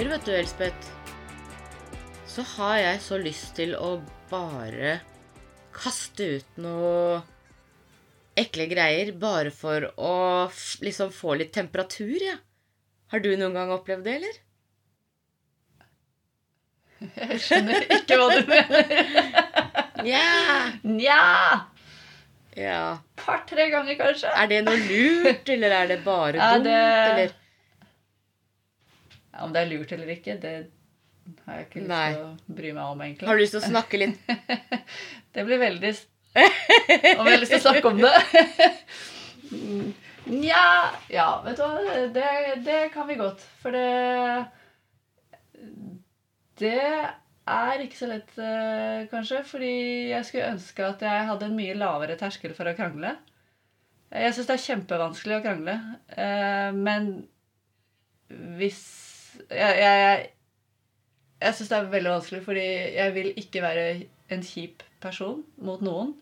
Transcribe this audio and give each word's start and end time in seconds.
Ganger, 0.00 0.16
vet 0.16 0.24
du, 0.24 0.32
Elspeth, 0.32 0.86
så 2.24 2.40
har 2.56 2.76
jeg 2.80 3.00
så 3.04 3.16
lyst 3.20 3.50
til 3.58 3.74
å 3.76 3.98
bare 4.30 4.94
kaste 5.76 6.24
ut 6.38 6.60
noe 6.64 7.18
ekle 8.40 8.64
greier 8.70 9.10
bare 9.20 9.50
for 9.52 9.84
å 10.00 10.14
liksom 10.80 11.10
få 11.12 11.34
litt 11.42 11.52
temperatur, 11.52 12.16
ja. 12.16 12.38
Har 13.12 13.20
du 13.20 13.28
noen 13.36 13.52
gang 13.58 13.74
opplevd 13.76 14.08
det, 14.08 14.14
eller? 14.22 14.38
Jeg 17.20 17.42
skjønner 17.44 17.84
ikke 17.98 18.16
hva 18.22 18.30
du 18.38 18.48
mener. 18.48 18.96
Nja. 20.06 20.24
Nja. 20.96 21.20
ja. 22.56 22.80
Par-tre 23.20 23.68
ganger, 23.76 24.00
kanskje. 24.00 24.32
Er 24.32 24.48
det 24.54 24.64
noe 24.64 24.80
lurt, 24.80 25.52
eller 25.58 25.76
er 25.82 25.92
det 25.92 26.00
bare 26.08 26.40
Ja, 26.40 26.54
dumt, 26.56 26.70
det- 26.70 26.80
eller? 27.12 27.36
Om 29.40 29.52
det 29.54 29.60
er 29.64 29.70
lurt 29.72 29.92
eller 29.96 30.12
ikke, 30.14 30.36
det 30.42 30.54
har 31.46 31.60
jeg 31.60 31.66
ikke 31.68 31.82
lyst 31.82 31.90
til 31.90 32.22
å 32.24 32.56
bry 32.60 32.70
meg 32.76 32.84
om, 32.84 33.02
egentlig. 33.04 33.28
Har 33.28 33.38
du 33.38 33.42
lyst 33.44 33.54
til 33.56 33.62
å 33.62 33.70
snakke 33.70 34.00
litt? 34.00 34.18
Det 35.34 35.44
blir 35.46 35.60
veldig 35.62 35.92
Om 36.34 36.40
jeg 36.40 37.18
har 37.18 37.38
lyst 37.42 37.52
til 37.54 37.60
å 37.60 37.66
snakke 37.68 37.90
om 37.92 38.00
det? 38.02 38.14
Nja 40.30 40.64
Ja, 41.10 41.28
vet 41.44 41.58
du 41.58 41.62
hva. 41.64 41.96
Det, 42.14 42.26
det 42.66 42.80
kan 42.94 43.08
vi 43.08 43.16
godt. 43.18 43.42
For 43.62 43.74
det 43.74 44.46
Det 46.60 46.74
er 47.50 47.82
ikke 47.82 47.98
så 47.98 48.06
lett, 48.10 48.30
eh, 48.38 49.06
kanskje. 49.10 49.42
Fordi 49.48 49.72
jeg 50.12 50.26
skulle 50.28 50.52
ønske 50.54 50.86
at 50.86 51.02
jeg 51.02 51.26
hadde 51.30 51.48
en 51.48 51.56
mye 51.58 51.74
lavere 51.78 52.18
terskel 52.20 52.54
for 52.54 52.68
å 52.70 52.76
krangle. 52.78 53.14
Jeg 54.10 54.34
syns 54.34 54.48
det 54.50 54.56
er 54.56 54.66
kjempevanskelig 54.66 55.38
å 55.38 55.44
krangle. 55.44 55.76
eh, 56.16 56.70
Men 56.74 57.12
hvis 58.58 58.82
Jeg, 59.48 59.76
jeg, 59.80 60.24
jeg, 61.40 61.54
syns 61.56 61.70
det 61.70 61.78
er 61.78 61.92
veldig 61.94 62.12
vanskelig, 62.16 62.40
fordi 62.44 62.66
jeg 62.96 63.14
vil 63.16 63.30
ikke 63.40 63.62
være 63.64 63.84
en 64.34 64.42
kjip 64.46 64.84
person 65.02 65.40
mot 65.64 65.80
noen. 65.84 66.14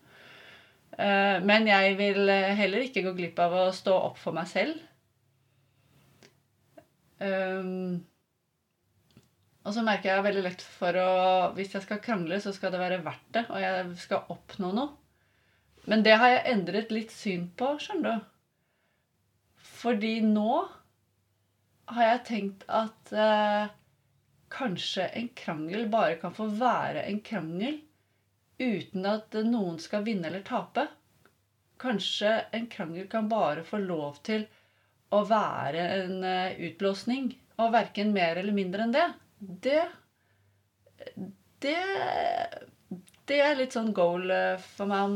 Eh, 0.97 1.39
Men 1.43 1.67
jeg 1.67 1.97
vil 1.99 2.29
heller 2.29 2.85
ikke 2.85 3.03
gå 3.07 3.15
glipp 3.17 3.41
av 3.43 3.55
å 3.55 3.65
stå 3.75 3.97
opp 4.09 4.21
for 4.21 4.35
meg 4.35 4.47
selv. 4.51 4.79
Um, 7.19 7.99
og 9.67 9.73
så 9.75 9.83
merker 9.83 10.13
jeg 10.13 10.23
veldig 10.23 10.43
lett 10.45 10.61
for 10.63 10.95
å 10.95 11.09
Hvis 11.57 11.73
jeg 11.75 11.83
skal 11.83 11.99
krangle, 11.99 12.37
så 12.39 12.53
skal 12.55 12.71
det 12.71 12.79
være 12.79 13.01
verdt 13.03 13.25
det, 13.35 13.43
og 13.51 13.59
jeg 13.59 13.89
skal 13.99 14.31
oppnå 14.31 14.71
noe. 14.71 14.93
Men 15.89 16.03
det 16.05 16.15
har 16.21 16.31
jeg 16.31 16.53
endret 16.53 16.91
litt 16.93 17.11
syn 17.13 17.47
på, 17.57 17.73
skjønner 17.81 18.19
du. 18.19 18.27
Fordi 19.79 20.19
nå 20.25 20.53
har 21.89 22.05
jeg 22.05 22.25
tenkt 22.27 22.65
at 22.67 23.11
eh, 23.13 23.71
kanskje 24.53 25.07
en 25.17 25.29
krangel 25.37 25.87
bare 25.89 26.17
kan 26.21 26.33
få 26.35 26.49
være 26.59 27.05
en 27.09 27.19
krangel 27.25 27.79
uten 28.59 29.05
at 29.07 29.35
noen 29.47 29.79
skal 29.81 30.03
vinne 30.05 30.27
eller 30.29 30.43
tape. 30.45 30.85
Kanskje 31.79 32.33
en 32.55 32.67
krangel 32.71 33.07
kan 33.11 33.29
bare 33.31 33.63
få 33.63 33.79
lov 33.81 34.19
til 34.27 34.45
å 35.15 35.23
være 35.25 35.85
en 36.01 36.25
eh, 36.27 36.57
utblåsning, 36.69 37.31
og 37.59 37.73
verken 37.73 38.11
mer 38.15 38.39
eller 38.39 38.55
mindre 38.55 38.85
enn 38.85 38.95
det. 38.95 39.07
Det 39.39 39.81
Det 41.63 41.77
Det 43.29 43.39
er 43.45 43.57
litt 43.59 43.75
sånn 43.77 43.93
goal 43.93 44.29
eh, 44.33 44.61
for 44.75 44.89
meg, 44.89 45.15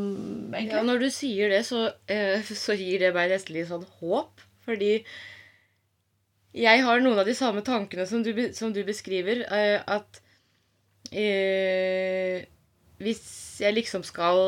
egentlig. 0.53 0.78
Ja, 0.78 0.86
når 0.86 1.03
du 1.03 1.09
sier 1.12 1.50
det, 1.50 1.64
så, 1.66 1.88
eh, 2.08 2.42
så 2.46 2.76
gir 2.78 3.02
det 3.02 3.14
meg 3.16 3.31
nesten 3.34 3.58
litt 3.58 3.72
sånn 3.72 3.88
håp. 4.00 4.44
Fordi 4.64 4.92
jeg 6.53 6.84
har 6.86 7.02
noen 7.02 7.19
av 7.22 7.28
de 7.28 7.36
samme 7.38 7.64
tankene 7.66 8.06
som 8.09 8.24
du, 8.25 8.31
som 8.53 8.74
du 8.74 8.84
beskriver. 8.86 9.44
Eh, 9.47 9.80
at 9.81 10.22
eh, 11.12 12.44
hvis 13.03 13.24
jeg 13.64 13.75
liksom 13.78 14.06
skal 14.06 14.40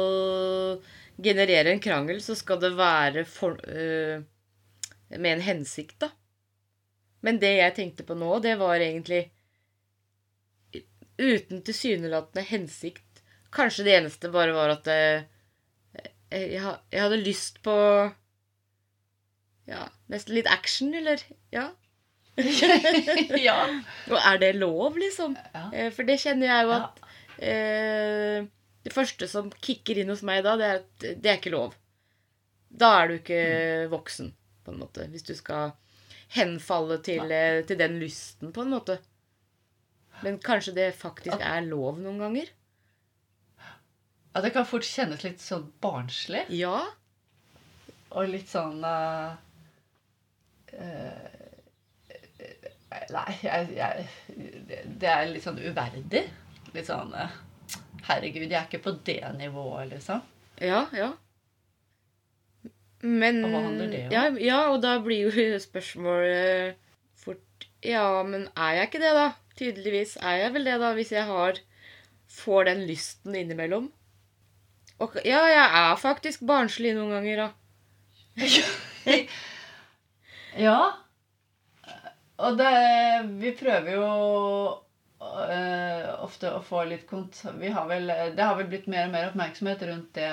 generere 1.21 1.73
en 1.73 1.81
krangel, 1.81 2.21
så 2.21 2.35
skal 2.37 2.59
det 2.61 2.75
være 2.77 3.25
for, 3.29 3.57
eh, 3.69 4.21
med 5.15 5.31
en 5.33 5.45
hensikt, 5.45 5.97
da. 6.03 6.11
Men 7.25 7.39
det 7.41 7.55
jeg 7.57 7.75
tenkte 7.77 8.05
på 8.05 8.17
nå, 8.17 8.37
det 8.43 8.57
var 8.59 8.77
egentlig 8.77 9.31
uten 11.17 11.63
tilsynelatende 11.65 12.43
hensikt. 12.45 13.23
Kanskje 13.55 13.85
det 13.87 13.95
eneste 13.95 14.29
bare 14.33 14.53
var 14.53 14.73
at 14.75 14.89
eh, 14.91 15.25
jeg, 16.35 16.59
jeg 16.59 17.01
hadde 17.01 17.23
lyst 17.23 17.61
på 17.65 17.75
Ja, 19.65 19.87
nesten 20.11 20.35
litt 20.35 20.49
action, 20.51 20.93
eller? 20.93 21.23
Ja. 21.49 21.71
ja. 23.47 23.57
Og 24.11 24.17
er 24.19 24.41
det 24.41 24.51
lov, 24.57 24.97
liksom? 24.99 25.37
ja. 25.53 25.65
Eh, 25.71 25.89
For 25.95 26.07
det 26.07 26.19
kjenner 26.19 26.49
jeg 26.49 26.67
jo 26.67 26.73
at 26.75 26.99
eh, 27.39 28.47
Det 28.83 28.93
første 28.93 29.29
som 29.31 29.47
kicker 29.63 30.01
inn 30.01 30.11
hos 30.11 30.23
meg 30.27 30.43
da, 30.45 30.57
det 30.59 30.67
er 30.67 30.81
at 30.81 31.07
det 31.23 31.31
er 31.31 31.39
ikke 31.39 31.55
lov. 31.55 31.77
Da 32.75 32.91
er 32.99 33.07
du 33.07 33.17
ikke 33.17 33.41
voksen, 33.93 34.33
på 34.65 34.73
en 34.73 34.81
måte. 34.83 35.07
Hvis 35.11 35.25
du 35.25 35.33
skal 35.37 35.73
henfalle 36.35 36.99
til, 37.05 37.31
eh, 37.31 37.63
til 37.65 37.79
den 37.79 37.99
lysten, 38.01 38.51
på 38.53 38.65
en 38.65 38.73
måte. 38.73 38.99
Men 40.23 40.39
kanskje 40.39 40.75
det 40.75 40.91
faktisk 40.95 41.39
er 41.39 41.65
lov 41.65 41.99
noen 41.99 42.19
ganger? 42.19 42.51
Ja, 44.35 44.41
det 44.43 44.51
kan 44.55 44.67
fort 44.67 44.83
kjennes 44.87 45.23
litt 45.23 45.43
sånn 45.43 45.69
barnslig. 45.83 46.43
Ja. 46.51 46.81
Og 48.15 48.29
litt 48.31 48.51
sånn 48.51 48.83
uh, 48.83 49.35
eh, 50.75 51.34
Nei, 53.15 53.33
jeg, 53.43 53.67
jeg, 53.75 54.07
det 55.01 55.09
er 55.11 55.27
litt 55.31 55.45
sånn 55.45 55.59
uverdig. 55.61 56.23
Litt 56.75 56.87
sånn 56.87 57.13
eh, 57.17 57.35
Herregud, 58.05 58.45
jeg 58.45 58.59
er 58.59 58.67
ikke 58.67 58.83
på 58.85 58.95
det 59.07 59.21
nivået, 59.39 59.89
liksom. 59.93 60.21
Ja, 60.61 60.85
ja. 60.95 61.11
Men 63.05 63.43
Og 63.45 63.53
hva 63.53 63.61
handler 63.65 63.91
det 63.91 64.01
om? 64.07 64.13
Ja, 64.13 64.25
ja, 64.41 64.59
og 64.73 64.81
da 64.85 64.97
blir 65.03 65.27
jo 65.27 65.59
spørsmålet 65.67 66.79
fort 67.21 67.67
Ja, 67.85 68.23
men 68.25 68.47
er 68.53 68.79
jeg 68.79 68.91
ikke 68.91 69.03
det, 69.03 69.13
da? 69.17 69.27
Tydeligvis 69.55 70.17
er 70.21 70.41
jeg 70.43 70.53
vel 70.55 70.67
det, 70.67 70.79
da, 70.81 70.91
hvis 70.97 71.13
jeg 71.15 71.27
har 71.29 71.61
får 72.35 72.65
den 72.67 72.81
lysten 72.89 73.35
innimellom. 73.37 73.91
Og 74.99 75.15
ja, 75.27 75.43
jeg 75.51 75.65
er 75.79 75.95
faktisk 75.99 76.43
barnslig 76.47 76.95
noen 76.97 77.13
ganger, 77.15 77.45
da. 77.45 77.49
ja. 80.67 80.79
Og 82.43 82.57
det 82.59 82.71
Vi 83.39 83.53
prøver 83.55 83.93
jo 83.95 84.07
uh, 85.21 86.09
ofte 86.25 86.51
å 86.51 86.63
få 86.65 86.83
litt 86.89 87.05
kont... 87.07 87.39
Vi 87.61 87.71
har 87.71 87.87
vel, 87.89 88.11
det 88.35 88.43
har 88.43 88.57
vel 88.59 88.67
blitt 88.71 88.89
mer 88.91 89.07
og 89.07 89.15
mer 89.15 89.29
oppmerksomhet 89.29 89.85
rundt 89.87 90.11
det 90.17 90.31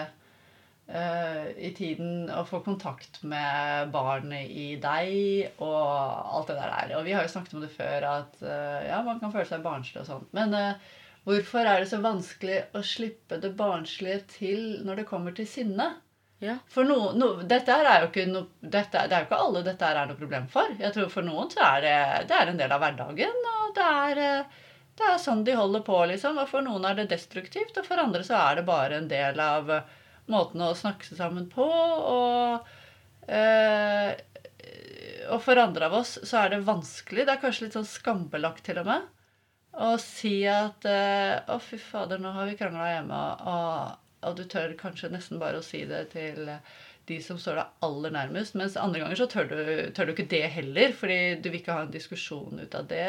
uh, 0.91 1.47
i 1.55 1.71
tiden 1.79 2.27
å 2.35 2.43
få 2.49 2.63
kontakt 2.67 3.23
med 3.23 3.93
barnet 3.95 4.51
i 4.51 4.73
deg 4.83 5.63
og 5.63 5.79
alt 5.79 6.51
det 6.51 6.59
der. 6.59 6.97
Og 6.99 7.07
vi 7.07 7.15
har 7.15 7.27
jo 7.27 7.35
snakket 7.37 7.57
om 7.59 7.65
det 7.65 7.73
før, 7.77 8.09
at 8.11 8.43
uh, 8.43 8.81
ja, 8.89 8.99
man 9.07 9.23
kan 9.23 9.35
føle 9.35 9.49
seg 9.49 9.65
barnslig 9.65 10.03
og 10.03 10.11
sånt. 10.11 10.33
Men 10.35 10.59
hvorfor 11.23 11.63
er 11.63 11.85
det 11.85 11.93
så 11.93 12.03
vanskelig 12.03 12.65
å 12.75 12.83
slippe 12.83 13.39
det 13.43 13.55
barnslige 13.59 14.25
til 14.41 14.81
når 14.83 15.03
det 15.05 15.11
kommer 15.13 15.39
til 15.39 15.47
sinne? 15.47 15.93
Ja. 16.43 16.57
For 16.67 16.83
no, 16.83 17.13
no, 17.15 17.29
dette 17.47 17.71
er 17.71 18.09
no, 18.27 18.41
dette, 18.59 19.05
Det 19.07 19.15
er 19.15 19.23
jo 19.23 19.27
ikke 19.29 19.39
alle 19.45 19.63
dette 19.63 19.87
er 19.87 20.09
noe 20.11 20.19
problem 20.19 20.49
for. 20.51 20.75
Jeg 20.81 20.91
tror 20.97 21.13
For 21.13 21.23
noen 21.23 21.53
så 21.53 21.63
er 21.69 21.85
det, 21.85 21.99
det 22.33 22.39
er 22.39 22.51
en 22.51 22.59
del 22.59 22.75
av 22.75 22.83
hverdagen. 22.83 23.47
Og 23.53 23.71
det 23.77 23.87
er, 23.87 24.23
eh, 24.27 24.65
det 24.99 25.07
er 25.07 25.23
sånn 25.23 25.45
de 25.47 25.55
holder 25.55 25.85
på, 25.87 26.01
liksom. 26.11 26.41
Og 26.43 26.51
for 26.51 26.67
noen 26.67 26.89
er 26.89 26.99
det 26.99 27.13
destruktivt, 27.15 27.79
og 27.79 27.87
for 27.87 28.03
andre 28.03 28.27
så 28.27 28.41
er 28.41 28.59
det 28.59 28.67
bare 28.67 28.99
en 28.99 29.09
del 29.13 29.39
av 29.45 29.71
eh, 29.71 29.95
måten 30.35 30.67
å 30.67 30.75
snakke 30.75 31.15
sammen 31.15 31.47
på. 31.53 31.69
Og, 32.17 32.75
eh, 33.31 34.11
og 35.31 35.39
for 35.47 35.63
andre 35.63 35.87
av 35.87 35.99
oss 36.03 36.17
så 36.27 36.43
er 36.43 36.57
det 36.57 36.65
vanskelig. 36.67 37.29
Det 37.29 37.37
er 37.37 37.43
kanskje 37.47 37.69
litt 37.69 37.79
sånn 37.79 37.87
skambelagt 37.89 38.67
til 38.67 38.83
og 38.83 38.91
med. 38.91 39.07
Å 39.73 39.95
si 40.03 40.41
at 40.51 40.85
eh, 40.91 41.39
Å, 41.47 41.63
fy 41.63 41.79
fader, 41.81 42.19
nå 42.19 42.35
har 42.35 42.51
vi 42.51 42.59
krangla 42.59 42.97
hjemme. 42.97 43.27
og 43.47 44.02
og 44.23 44.37
du 44.39 44.45
tør 44.49 44.75
kanskje 44.81 45.11
nesten 45.13 45.41
bare 45.43 45.61
å 45.61 45.67
si 45.67 45.85
det 45.89 46.09
til 46.15 46.49
de 47.11 47.19
som 47.23 47.39
står 47.41 47.59
deg 47.59 47.87
aller 47.87 48.13
nærmest. 48.15 48.55
Mens 48.59 48.77
andre 48.79 49.03
ganger 49.03 49.19
så 49.19 49.27
tør 49.31 49.49
du, 49.51 49.63
tør 49.95 50.07
du 50.07 50.13
ikke 50.15 50.29
det 50.31 50.45
heller, 50.55 50.93
fordi 50.95 51.19
du 51.43 51.49
vil 51.51 51.61
ikke 51.61 51.75
ha 51.79 51.87
en 51.87 51.95
diskusjon 51.95 52.61
ut 52.63 52.77
av 52.79 52.87
det. 52.91 53.09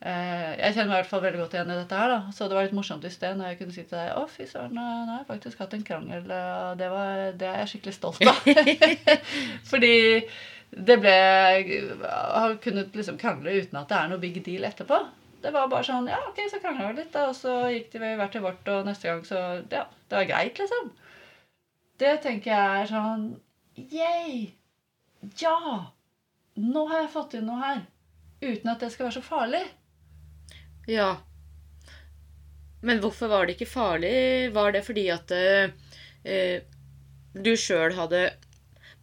Eh, 0.00 0.56
Jeg 0.58 0.74
kjenner 0.74 0.88
meg 0.90 0.96
i 0.96 1.00
hvert 1.02 1.10
fall 1.12 1.22
veldig 1.26 1.42
godt 1.42 1.54
igjen 1.58 1.70
i 1.74 1.78
dette 1.78 2.00
her. 2.00 2.08
da. 2.14 2.20
Så 2.34 2.48
det 2.48 2.56
var 2.58 2.66
litt 2.66 2.76
morsomt 2.76 3.04
i 3.06 3.12
sted 3.12 3.36
når 3.38 3.52
jeg 3.52 3.58
kunne 3.60 3.76
si 3.76 3.84
til 3.84 3.98
deg 3.98 4.16
å 4.18 4.24
fy 4.32 4.46
søren, 4.50 4.74
nå 4.74 4.86
har 4.86 5.20
jeg 5.20 5.28
faktisk 5.28 5.62
hatt 5.62 5.76
en 5.76 5.86
krangel. 5.86 6.24
Det, 6.80 6.88
var, 6.94 7.26
det 7.38 7.50
er 7.50 7.60
jeg 7.62 7.72
skikkelig 7.74 7.96
stolt 7.98 8.26
av. 8.26 8.42
fordi 9.70 9.94
det 10.70 10.96
ble 11.02 11.14
Har 12.06 12.52
kunnet 12.62 12.94
liksom 12.94 13.16
krangle 13.18 13.54
uten 13.58 13.78
at 13.80 13.90
det 13.90 13.96
er 13.98 14.10
noe 14.12 14.22
big 14.22 14.42
deal 14.46 14.66
etterpå. 14.68 15.00
Det 15.40 15.52
var 15.54 15.70
bare 15.72 15.86
sånn 15.86 16.08
Ja, 16.10 16.20
ok, 16.28 16.42
så 16.50 16.60
krangla 16.62 16.90
vi 16.90 17.00
litt, 17.00 17.12
da, 17.14 17.28
og 17.30 17.36
så 17.36 17.54
gikk 17.72 17.92
de 17.94 18.00
hvert 18.18 18.34
til 18.34 18.44
vårt, 18.44 18.66
og 18.72 18.88
neste 18.88 19.08
gang 19.08 19.22
så 19.26 19.40
Ja, 19.70 19.86
det 20.10 20.18
var 20.18 20.28
greit, 20.28 20.60
liksom. 20.60 20.90
Det 22.00 22.16
tenker 22.24 22.52
jeg 22.52 22.82
er 22.82 22.90
sånn 22.90 23.24
Yeah! 23.80 24.50
Ja! 25.40 25.56
Nå 26.60 26.84
har 26.90 27.04
jeg 27.04 27.12
fått 27.14 27.36
inn 27.38 27.46
noe 27.48 27.60
her. 27.62 27.82
Uten 28.40 28.72
at 28.72 28.82
det 28.82 28.90
skal 28.92 29.06
være 29.06 29.18
så 29.18 29.24
farlig. 29.24 29.62
Ja. 30.90 31.10
Men 32.84 33.00
hvorfor 33.00 33.30
var 33.32 33.46
det 33.46 33.56
ikke 33.56 33.68
farlig? 33.70 34.50
Var 34.52 34.74
det 34.74 34.82
fordi 34.84 35.06
at 35.12 35.32
eh, 35.36 35.72
eh, 36.24 36.62
du 37.32 37.52
sjøl 37.56 37.94
hadde 37.96 38.24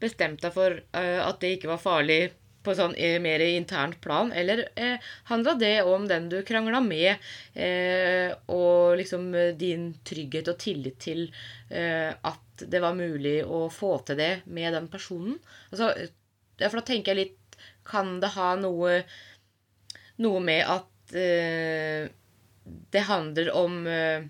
bestemt 0.02 0.42
deg 0.44 0.54
for 0.54 0.78
eh, 0.78 1.20
at 1.22 1.40
det 1.42 1.56
ikke 1.58 1.72
var 1.72 1.82
farlig 1.82 2.22
på 2.68 2.76
sånn 2.78 2.96
eh, 3.00 3.18
mer 3.24 3.44
internt 3.46 4.00
plan? 4.04 4.32
Eller 4.36 4.66
eh, 4.76 5.00
handla 5.32 5.56
det 5.60 5.76
om 5.88 6.08
den 6.10 6.28
du 6.32 6.42
krangla 6.48 6.82
med, 6.84 7.24
eh, 7.56 8.36
og 8.52 8.98
liksom 9.00 9.32
eh, 9.36 9.56
din 9.58 9.90
trygghet 10.08 10.52
og 10.52 10.60
tillit 10.62 11.00
til 11.08 11.26
eh, 11.70 12.12
at 12.12 12.68
det 12.68 12.82
var 12.84 12.98
mulig 12.98 13.40
å 13.46 13.68
få 13.72 13.98
til 14.08 14.20
det 14.20 14.32
med 14.46 14.74
den 14.76 14.92
personen? 14.92 15.38
Altså, 15.72 15.94
for 16.60 16.80
da 16.80 16.86
tenker 16.86 17.14
jeg 17.14 17.28
litt 17.28 17.44
Kan 17.88 18.18
det 18.20 18.34
ha 18.34 18.52
noe, 18.60 18.98
noe 20.20 20.40
med 20.44 20.64
at 20.68 21.14
eh, 21.16 22.10
det 22.92 23.04
handler 23.08 23.52
om 23.56 23.78
eh, 23.88 24.26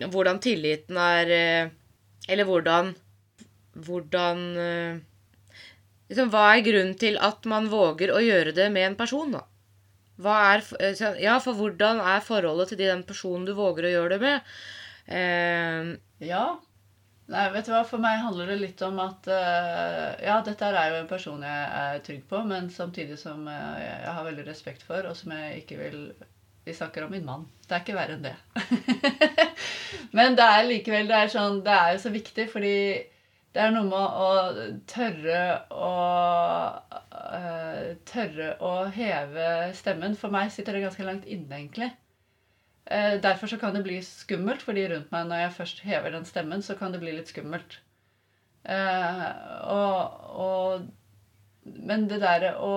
hvordan 0.00 0.40
tilliten 0.42 0.96
er 0.96 1.32
eh, 1.34 1.72
Eller 2.28 2.48
hvordan 2.48 2.94
Hvordan 3.74 4.46
eh, 4.56 5.02
liksom, 6.10 6.30
Hva 6.32 6.44
er 6.52 6.64
grunnen 6.66 6.94
til 7.00 7.18
at 7.22 7.48
man 7.50 7.70
våger 7.72 8.12
å 8.14 8.22
gjøre 8.22 8.54
det 8.56 8.70
med 8.74 8.90
en 8.90 8.98
person, 9.00 9.34
da? 9.38 9.44
Er, 10.24 10.62
eh, 10.78 11.00
ja, 11.24 11.38
for 11.42 11.58
hvordan 11.58 11.98
er 11.98 12.22
forholdet 12.22 12.70
til 12.70 12.78
den 12.84 13.02
personen 13.06 13.48
du 13.48 13.54
våger 13.58 13.88
å 13.88 13.96
gjøre 13.96 14.14
det 14.14 14.20
med? 14.22 14.54
Eh, 15.06 15.96
Ja. 16.24 16.46
Nei, 17.32 17.44
vet 17.54 17.64
du 17.64 17.72
hva, 17.72 17.80
For 17.88 18.02
meg 18.02 18.18
handler 18.20 18.50
det 18.52 18.58
litt 18.60 18.82
om 18.84 18.98
at 19.00 19.28
uh, 19.32 20.12
Ja, 20.20 20.40
dette 20.44 20.68
er 20.68 20.90
jo 20.92 20.98
en 21.00 21.08
person 21.08 21.40
jeg 21.40 21.68
er 21.80 22.02
trygg 22.04 22.26
på, 22.28 22.42
men 22.44 22.68
samtidig 22.72 23.16
som 23.20 23.46
uh, 23.48 23.78
jeg 23.80 24.12
har 24.12 24.26
veldig 24.26 24.44
respekt 24.44 24.84
for, 24.84 25.08
og 25.08 25.16
som 25.16 25.32
jeg 25.32 25.62
ikke 25.62 25.78
vil 25.80 25.98
Vi 26.66 26.74
snakker 26.76 27.06
om 27.06 27.10
min 27.12 27.24
mann. 27.24 27.46
Det 27.64 27.76
er 27.76 27.80
ikke 27.80 27.96
verre 27.96 28.18
enn 28.18 28.24
det. 28.24 28.36
men 30.16 30.36
det 30.36 30.44
er 30.44 30.68
likevel 30.68 31.08
det 31.08 31.16
er 31.16 31.32
sånn, 31.32 31.58
det 31.64 31.72
er 31.72 31.90
jo 31.94 32.04
så 32.04 32.12
viktig, 32.12 32.46
fordi 32.52 32.76
det 33.54 33.62
er 33.62 33.70
noe 33.70 33.86
med 33.86 34.16
å 34.18 34.30
tørre 34.90 35.42
å 35.70 35.90
uh, 36.74 37.90
Tørre 38.08 38.48
å 38.58 38.72
heve 38.94 39.50
stemmen. 39.78 40.16
For 40.18 40.34
meg 40.34 40.50
sitter 40.50 40.74
det 40.74 40.82
ganske 40.88 41.06
langt 41.06 41.28
inne, 41.30 41.60
egentlig. 41.60 41.92
Uh, 42.90 43.14
derfor 43.22 43.50
så 43.50 43.58
kan 43.60 43.76
det 43.76 43.84
bli 43.86 44.00
skummelt, 44.04 44.64
fordi 44.66 44.88
rundt 44.90 45.14
meg 45.14 45.28
når 45.30 45.44
jeg 45.44 45.54
først 45.60 45.84
hever 45.86 46.16
den 46.16 46.26
stemmen, 46.26 46.64
så 46.66 46.74
kan 46.78 46.94
det 46.94 47.00
bli 47.04 47.14
litt 47.14 47.30
skummelt. 47.30 47.78
Uh, 48.66 49.28
og, 49.70 50.00
og 50.40 51.70
Men 51.86 52.06
det 52.08 52.18
derre 52.22 52.54
å 52.64 52.74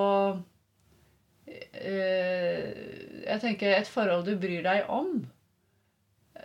Jeg 1.48 3.40
tenker 3.40 3.72
et 3.72 3.88
forhold 3.88 4.26
du 4.28 4.34
bryr 4.40 4.66
deg 4.66 4.90
om. 4.92 5.22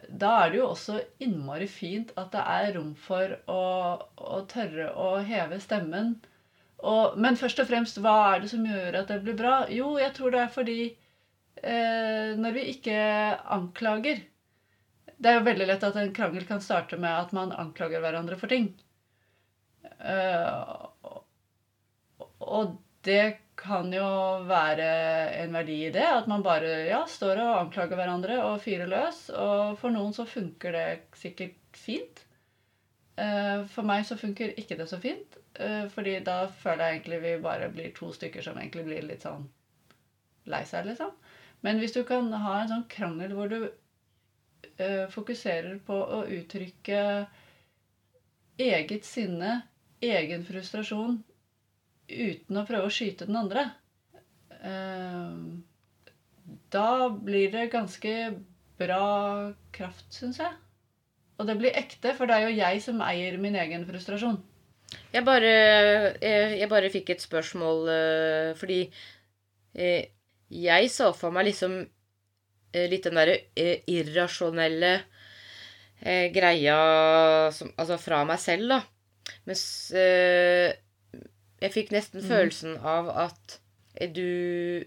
Da 0.09 0.31
er 0.43 0.53
det 0.53 0.59
jo 0.61 0.69
også 0.71 1.01
innmari 1.25 1.67
fint 1.71 2.13
at 2.21 2.31
det 2.35 2.43
er 2.55 2.73
rom 2.77 2.93
for 2.99 3.35
å, 3.51 3.63
å 4.37 4.43
tørre 4.51 4.91
å 4.99 5.09
heve 5.27 5.59
stemmen. 5.63 6.15
Og, 6.83 7.19
men 7.23 7.39
først 7.39 7.63
og 7.63 7.69
fremst, 7.71 8.01
hva 8.03 8.15
er 8.33 8.43
det 8.43 8.51
som 8.53 8.65
gjør 8.67 8.99
at 9.03 9.11
det 9.13 9.21
blir 9.27 9.37
bra? 9.39 9.55
Jo, 9.71 9.93
jeg 10.03 10.15
tror 10.17 10.35
det 10.35 10.41
er 10.43 10.53
fordi 10.55 10.79
eh, 11.63 12.33
når 12.39 12.57
vi 12.57 12.65
ikke 12.73 12.97
anklager 13.57 14.23
Det 15.23 15.31
er 15.31 15.37
jo 15.39 15.45
veldig 15.47 15.69
lett 15.71 15.85
at 15.87 15.99
en 16.01 16.15
krangel 16.17 16.47
kan 16.49 16.63
starte 16.65 16.99
med 16.99 17.13
at 17.15 17.35
man 17.37 17.53
anklager 17.55 18.03
hverandre 18.03 18.39
for 18.41 18.51
ting. 18.51 18.73
Eh, 20.03 20.49
og- 21.07 21.25
og 22.43 22.77
det 23.07 23.39
kan 23.57 23.93
jo 23.95 24.07
være 24.49 24.89
en 25.43 25.53
verdi 25.55 25.77
i 25.87 25.93
det, 25.95 26.03
at 26.07 26.27
man 26.31 26.43
bare 26.43 26.71
ja, 26.89 27.05
står 27.07 27.39
og 27.43 27.59
anklager 27.61 27.99
hverandre 27.99 28.39
og 28.43 28.61
fyrer 28.65 28.91
løs. 28.91 29.29
Og 29.31 29.79
for 29.79 29.95
noen 29.95 30.15
så 30.17 30.27
funker 30.27 30.73
det 30.73 30.87
sikkert 31.19 31.59
fint. 31.79 32.25
Eh, 33.17 33.65
For 33.69 33.85
meg 33.85 34.07
så 34.09 34.17
funker 34.17 34.55
ikke 34.59 34.79
det 34.79 34.89
så 34.89 34.99
fint, 35.01 35.37
eh, 35.55 35.85
fordi 35.93 36.19
da 36.25 36.47
føler 36.49 36.85
jeg 36.85 36.97
egentlig 36.97 37.21
vi 37.23 37.35
bare 37.45 37.69
blir 37.73 37.93
to 37.97 38.13
stykker 38.13 38.45
som 38.45 38.57
egentlig 38.59 38.87
blir 38.87 39.05
litt 39.05 39.27
sånn 39.27 39.45
lei 40.53 40.63
seg, 40.67 40.87
liksom. 40.89 41.13
Men 41.63 41.79
hvis 41.79 41.93
du 41.95 42.03
kan 42.09 42.33
ha 42.33 42.61
en 42.63 42.71
sånn 42.73 42.89
krangel 42.91 43.35
hvor 43.37 43.53
du 43.53 43.59
eh, 44.79 45.05
fokuserer 45.13 45.77
på 45.87 45.95
å 45.95 46.23
uttrykke 46.25 47.03
eget 48.63 49.05
sinne, 49.07 49.61
egen 50.03 50.43
frustrasjon, 50.49 51.21
uten 52.09 52.59
å 52.59 52.67
prøve 52.67 52.89
å 52.89 52.93
skyte 52.93 53.29
den 53.29 53.39
andre, 53.39 53.69
da 56.71 56.89
blir 57.11 57.51
det 57.51 57.71
ganske 57.73 58.13
bra 58.79 59.07
kraft, 59.75 60.07
syns 60.15 60.39
jeg. 60.43 60.62
Og 61.43 61.49
det 61.49 61.59
blir 61.59 61.75
ekte, 61.75 62.13
for 62.15 62.31
det 62.31 62.37
er 62.39 62.47
jo 62.47 62.55
jeg 62.55 62.83
som 62.85 63.01
eier 63.03 63.35
min 63.43 63.57
egen 63.59 63.83
frustrasjon. 63.89 64.39
Jeg 65.11 65.25
bare, 65.27 65.53
jeg, 66.23 66.59
jeg 66.61 66.69
bare 66.71 66.91
fikk 66.93 67.11
et 67.15 67.25
spørsmål 67.25 67.89
eh, 67.91 68.51
fordi 68.61 68.79
eh, 69.75 70.13
jeg 70.53 70.91
så 70.93 71.09
for 71.17 71.35
meg 71.35 71.49
liksom 71.49 71.79
eh, 71.81 72.87
litt 72.93 73.09
den 73.09 73.19
derre 73.19 73.39
eh, 73.57 73.83
irrasjonelle 73.91 74.93
eh, 75.01 76.29
greia 76.35 76.77
som, 77.57 77.73
Altså 77.75 77.99
fra 78.01 78.23
meg 78.29 78.41
selv, 78.43 78.77
da. 78.77 78.81
Mens 79.49 79.65
eh, 79.97 80.71
jeg 81.63 81.75
fikk 81.75 81.93
nesten 81.97 82.23
mm. 82.23 82.29
følelsen 82.29 82.79
av 82.79 83.11
at 83.27 83.59
du 84.15 84.85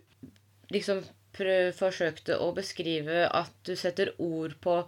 liksom 0.72 1.04
prøv, 1.36 1.70
forsøkte 1.76 2.40
å 2.42 2.50
beskrive 2.56 3.28
at 3.28 3.54
du 3.68 3.76
setter 3.80 4.14
ord 4.22 4.56
på 4.64 4.80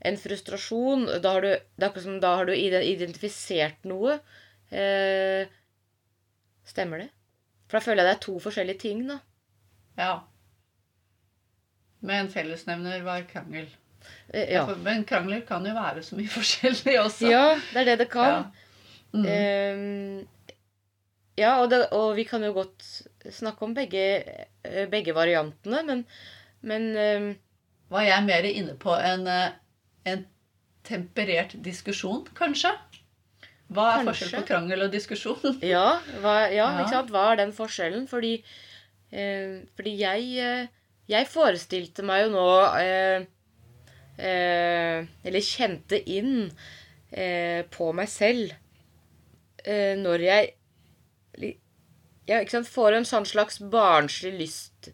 en 0.00 0.18
frustrasjon. 0.20 1.06
Da 1.22 1.34
har 1.36 1.44
du, 1.44 1.50
det 1.50 1.84
er 1.84 1.90
akkurat 1.90 2.06
som 2.06 2.20
da 2.22 2.34
har 2.40 2.48
du 2.48 2.54
identifisert 2.56 3.84
noe. 3.88 4.18
Eh, 4.70 5.50
stemmer 6.68 7.04
det? 7.04 7.10
For 7.68 7.78
da 7.78 7.84
føler 7.84 8.02
jeg 8.02 8.08
det 8.08 8.16
er 8.16 8.24
to 8.26 8.38
forskjellige 8.42 8.82
ting, 8.86 9.04
da. 9.10 9.20
Ja. 10.00 10.14
Med 12.00 12.24
en 12.24 12.32
fellesnevner 12.32 13.04
var 13.06 13.26
krangel. 13.30 13.68
Eh, 14.32 14.54
ja. 14.54 14.64
Men 14.80 15.04
krangler 15.08 15.44
kan 15.46 15.66
jo 15.66 15.76
være 15.76 16.02
så 16.06 16.18
mye 16.18 16.32
forskjellig 16.38 16.96
også. 17.02 17.30
ja, 17.30 17.46
det 17.72 17.84
er 17.84 17.92
det 17.92 18.02
det 18.04 18.10
kan. 18.12 18.36
Ja. 18.36 18.66
Mm. 19.10 19.24
Eh, 19.26 20.40
ja, 21.40 21.54
og, 21.62 21.70
det, 21.72 21.84
og 21.96 22.14
vi 22.18 22.24
kan 22.28 22.44
jo 22.44 22.52
godt 22.54 22.84
snakke 23.32 23.64
om 23.66 23.74
begge, 23.74 24.04
eh, 24.64 24.86
begge 24.90 25.14
variantene, 25.16 25.82
men, 25.86 26.04
men 26.60 26.90
eh, 26.96 27.30
Var 27.90 28.04
jeg 28.06 28.22
mer 28.22 28.46
inne 28.46 28.76
på 28.78 28.92
en, 28.94 29.26
eh, 29.26 29.56
en 30.08 30.24
temperert 30.86 31.54
diskusjon, 31.64 32.24
kanskje? 32.36 32.72
Hva 33.70 33.86
er 33.92 34.00
Kanskje. 34.00 34.10
forskjell 34.10 34.32
på 34.40 34.46
krangel 34.48 34.84
og 34.86 34.92
diskusjon? 34.94 35.58
Ja, 35.74 36.00
hva, 36.22 36.34
ja, 36.50 36.70
ikke 36.80 36.94
sant? 36.96 37.12
Hva 37.14 37.26
er 37.32 37.40
den 37.44 37.52
forskjellen? 37.54 38.06
Fordi, 38.10 38.32
eh, 39.12 39.60
fordi 39.78 39.92
jeg, 40.00 40.24
eh, 40.42 40.96
jeg 41.12 41.28
forestilte 41.30 42.02
meg 42.06 42.24
jo 42.24 42.32
nå 42.34 42.46
eh, 42.80 43.28
eh, 44.18 45.06
Eller 45.22 45.46
kjente 45.46 46.00
inn 46.10 46.48
eh, 47.12 47.62
på 47.70 47.92
meg 47.94 48.10
selv 48.10 48.56
eh, 49.62 49.94
når 50.00 50.26
jeg 50.26 50.50
ja, 52.30 52.38
ikke 52.40 52.52
sant, 52.58 52.68
får 52.70 52.94
en 52.94 53.06
sånn 53.08 53.24
slags 53.26 53.56
barnslig 53.72 54.34
lyst 54.38 54.90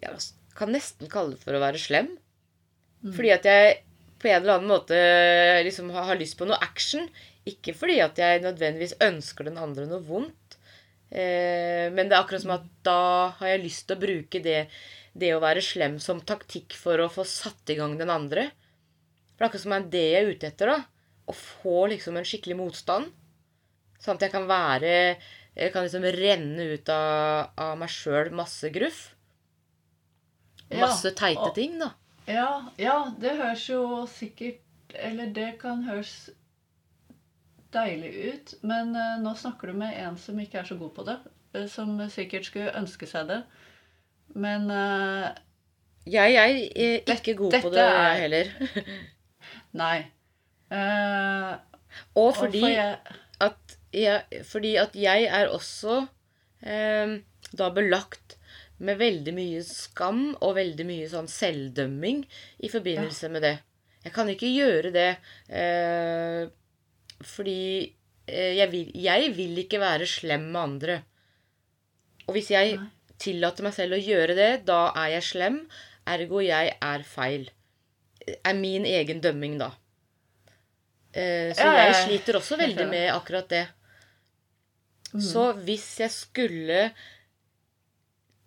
Jeg 0.00 0.14
kan 0.58 0.72
nesten 0.74 1.10
kalle 1.10 1.36
det 1.36 1.42
for 1.44 1.54
å 1.54 1.60
være 1.62 1.78
slem. 1.78 2.08
Fordi 3.14 3.30
at 3.30 3.44
jeg 3.46 3.76
på 4.18 4.28
en 4.28 4.40
eller 4.42 4.58
annen 4.58 4.70
måte 4.72 4.98
liksom 5.66 5.90
har, 5.94 6.08
har 6.10 6.18
lyst 6.20 6.38
på 6.38 6.46
noe 6.48 6.58
action. 6.64 7.08
Ikke 7.48 7.72
fordi 7.76 8.00
at 8.04 8.18
jeg 8.20 8.42
nødvendigvis 8.44 8.96
ønsker 9.04 9.48
den 9.48 9.58
andre 9.62 9.86
noe 9.88 10.02
vondt. 10.04 10.58
Eh, 11.10 11.88
men 11.94 12.08
det 12.10 12.16
er 12.16 12.20
akkurat 12.20 12.42
som 12.44 12.52
at 12.58 12.66
da 12.84 12.98
har 13.38 13.52
jeg 13.54 13.62
lyst 13.64 13.86
til 13.88 13.96
å 13.96 14.02
bruke 14.02 14.42
det, 14.44 14.58
det 15.16 15.30
å 15.34 15.40
være 15.40 15.62
slem 15.64 15.96
som 16.02 16.20
taktikk 16.20 16.76
for 16.76 17.00
å 17.00 17.08
få 17.12 17.24
satt 17.24 17.72
i 17.72 17.78
gang 17.78 17.96
den 18.00 18.12
andre. 18.12 18.50
For 19.32 19.40
det 19.40 19.46
er 19.46 19.48
akkurat 19.48 19.64
som 19.64 19.74
det 19.76 19.80
er 19.80 19.90
det 19.94 20.04
jeg 20.04 20.20
er 20.24 20.32
ute 20.34 20.50
etter. 20.52 20.72
da. 20.74 20.78
Å 21.28 21.34
få 21.36 21.76
liksom 21.92 22.16
en 22.18 22.26
skikkelig 22.28 22.58
motstand. 22.58 23.12
Sånn 24.00 24.16
at 24.18 24.22
jeg 24.28 24.32
kan 24.32 24.46
være 24.48 24.92
Jeg 25.58 25.72
kan 25.74 25.82
liksom 25.82 26.04
renne 26.14 26.66
ut 26.70 26.88
av, 26.94 27.48
av 27.58 27.72
meg 27.80 27.90
sjøl 27.90 28.28
masse 28.30 28.68
gruff. 28.70 28.98
Ja, 30.70 30.84
Masse 30.84 31.10
teite 31.18 31.48
og- 31.48 31.54
ting, 31.56 31.78
da. 31.80 31.88
Ja, 32.28 32.48
ja, 32.80 32.96
det 33.20 33.36
høres 33.38 33.62
jo 33.70 33.82
sikkert 34.12 34.60
Eller 34.94 35.30
det 35.36 35.54
kan 35.62 35.82
høres 35.86 36.30
deilig 37.72 38.10
ut, 38.32 38.52
men 38.64 38.94
uh, 38.96 39.18
nå 39.20 39.34
snakker 39.36 39.68
du 39.68 39.76
med 39.76 39.92
en 40.00 40.14
som 40.16 40.38
ikke 40.40 40.62
er 40.62 40.68
så 40.70 40.76
god 40.80 40.94
på 40.96 41.02
det. 41.04 41.18
eh, 41.52 41.66
som 41.68 41.90
sikkert 42.08 42.46
skulle 42.48 42.72
ønske 42.78 43.04
seg 43.06 43.26
det. 43.28 43.42
Men 44.32 44.64
uh, 44.72 45.28
Jeg 46.08 46.38
er 46.40 47.12
ikke 47.12 47.34
god 47.36 47.58
på 47.60 47.72
det, 47.74 47.84
er- 47.84 48.22
heller. 48.22 48.52
nei. 49.82 49.98
Og 52.16 52.32
fordi 52.36 52.64
jeg, 52.72 52.96
at, 53.44 53.76
jeg, 53.92 54.42
fordi 54.48 54.74
at 54.80 54.96
jeg 54.96 55.28
er 55.28 55.52
også 55.52 56.06
da 57.58 57.68
belagt 57.76 58.37
med 58.84 58.98
veldig 59.00 59.34
mye 59.34 59.62
skam 59.66 60.22
og 60.36 60.54
veldig 60.58 60.86
mye 60.86 61.08
sånn 61.10 61.28
selvdømming 61.30 62.22
i 62.62 62.70
forbindelse 62.70 63.30
med 63.32 63.44
det. 63.46 63.56
Jeg 64.04 64.14
kan 64.14 64.30
ikke 64.30 64.50
gjøre 64.50 64.92
det 64.94 65.08
eh, 65.50 66.44
fordi 67.26 67.60
eh, 68.28 68.54
jeg, 68.60 68.70
vil, 68.72 68.92
jeg 68.94 69.32
vil 69.36 69.58
ikke 69.64 69.82
være 69.82 70.06
slem 70.08 70.46
med 70.52 70.60
andre. 70.62 71.00
Og 72.28 72.36
hvis 72.36 72.52
jeg 72.54 72.76
Nei. 72.78 72.88
tillater 73.18 73.66
meg 73.66 73.74
selv 73.74 73.96
å 73.96 74.02
gjøre 74.02 74.36
det, 74.38 74.50
da 74.68 74.92
er 74.94 75.16
jeg 75.16 75.28
slem. 75.32 75.60
Ergo 76.08 76.42
jeg 76.44 76.76
er 76.78 77.04
feil. 77.08 77.48
Er 78.44 78.56
min 78.56 78.86
egen 78.88 79.22
dømming, 79.24 79.58
da. 79.60 79.72
Eh, 81.12 81.50
så 81.56 81.66
Ja, 81.66 81.74
ja, 81.74 81.84
jeg 81.88 82.00
sliter 82.04 82.38
også 82.38 82.60
veldig 82.60 82.86
med 82.90 83.10
akkurat 83.14 83.48
det. 83.50 83.66
Mm. 85.14 85.22
Så 85.24 85.44
hvis 85.64 85.88
jeg 86.02 86.12
skulle 86.12 86.80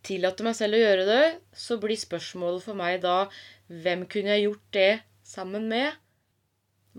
tillate 0.06 0.46
meg 0.46 0.56
selv 0.58 0.78
å 0.78 0.82
gjøre 0.82 1.08
det, 1.08 1.24
så 1.54 1.78
blir 1.82 2.00
spørsmålet 2.00 2.64
for 2.66 2.78
meg 2.78 3.02
da 3.04 3.18
hvem 3.72 4.06
kunne 4.12 4.36
jeg 4.36 4.48
gjort 4.48 4.70
det 4.76 4.92
sammen 5.28 5.68
med? 5.72 5.98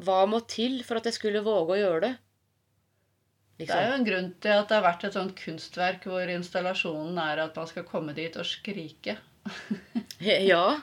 Hva 0.02 0.22
må 0.30 0.40
til 0.48 0.80
for 0.86 1.00
at 1.00 1.08
jeg 1.10 1.18
skulle 1.18 1.44
våge 1.44 1.76
å 1.76 1.80
gjøre 1.80 2.04
det? 2.06 2.12
Det 3.62 3.66
er 3.68 3.74
Liksom. 3.76 3.82
jo 3.86 3.94
en 3.94 4.06
grunn 4.06 4.30
til 4.42 4.52
at 4.56 4.68
det 4.70 4.76
har 4.78 4.84
vært 4.86 5.04
et 5.06 5.14
sånt 5.14 5.34
kunstverk 5.38 6.06
hvor 6.08 6.30
installasjonen 6.32 7.18
er 7.22 7.42
at 7.44 7.58
man 7.60 7.68
skal 7.70 7.84
komme 7.86 8.14
dit 8.16 8.36
og 8.40 8.48
skrike. 8.48 9.18
Ja. 10.22 10.78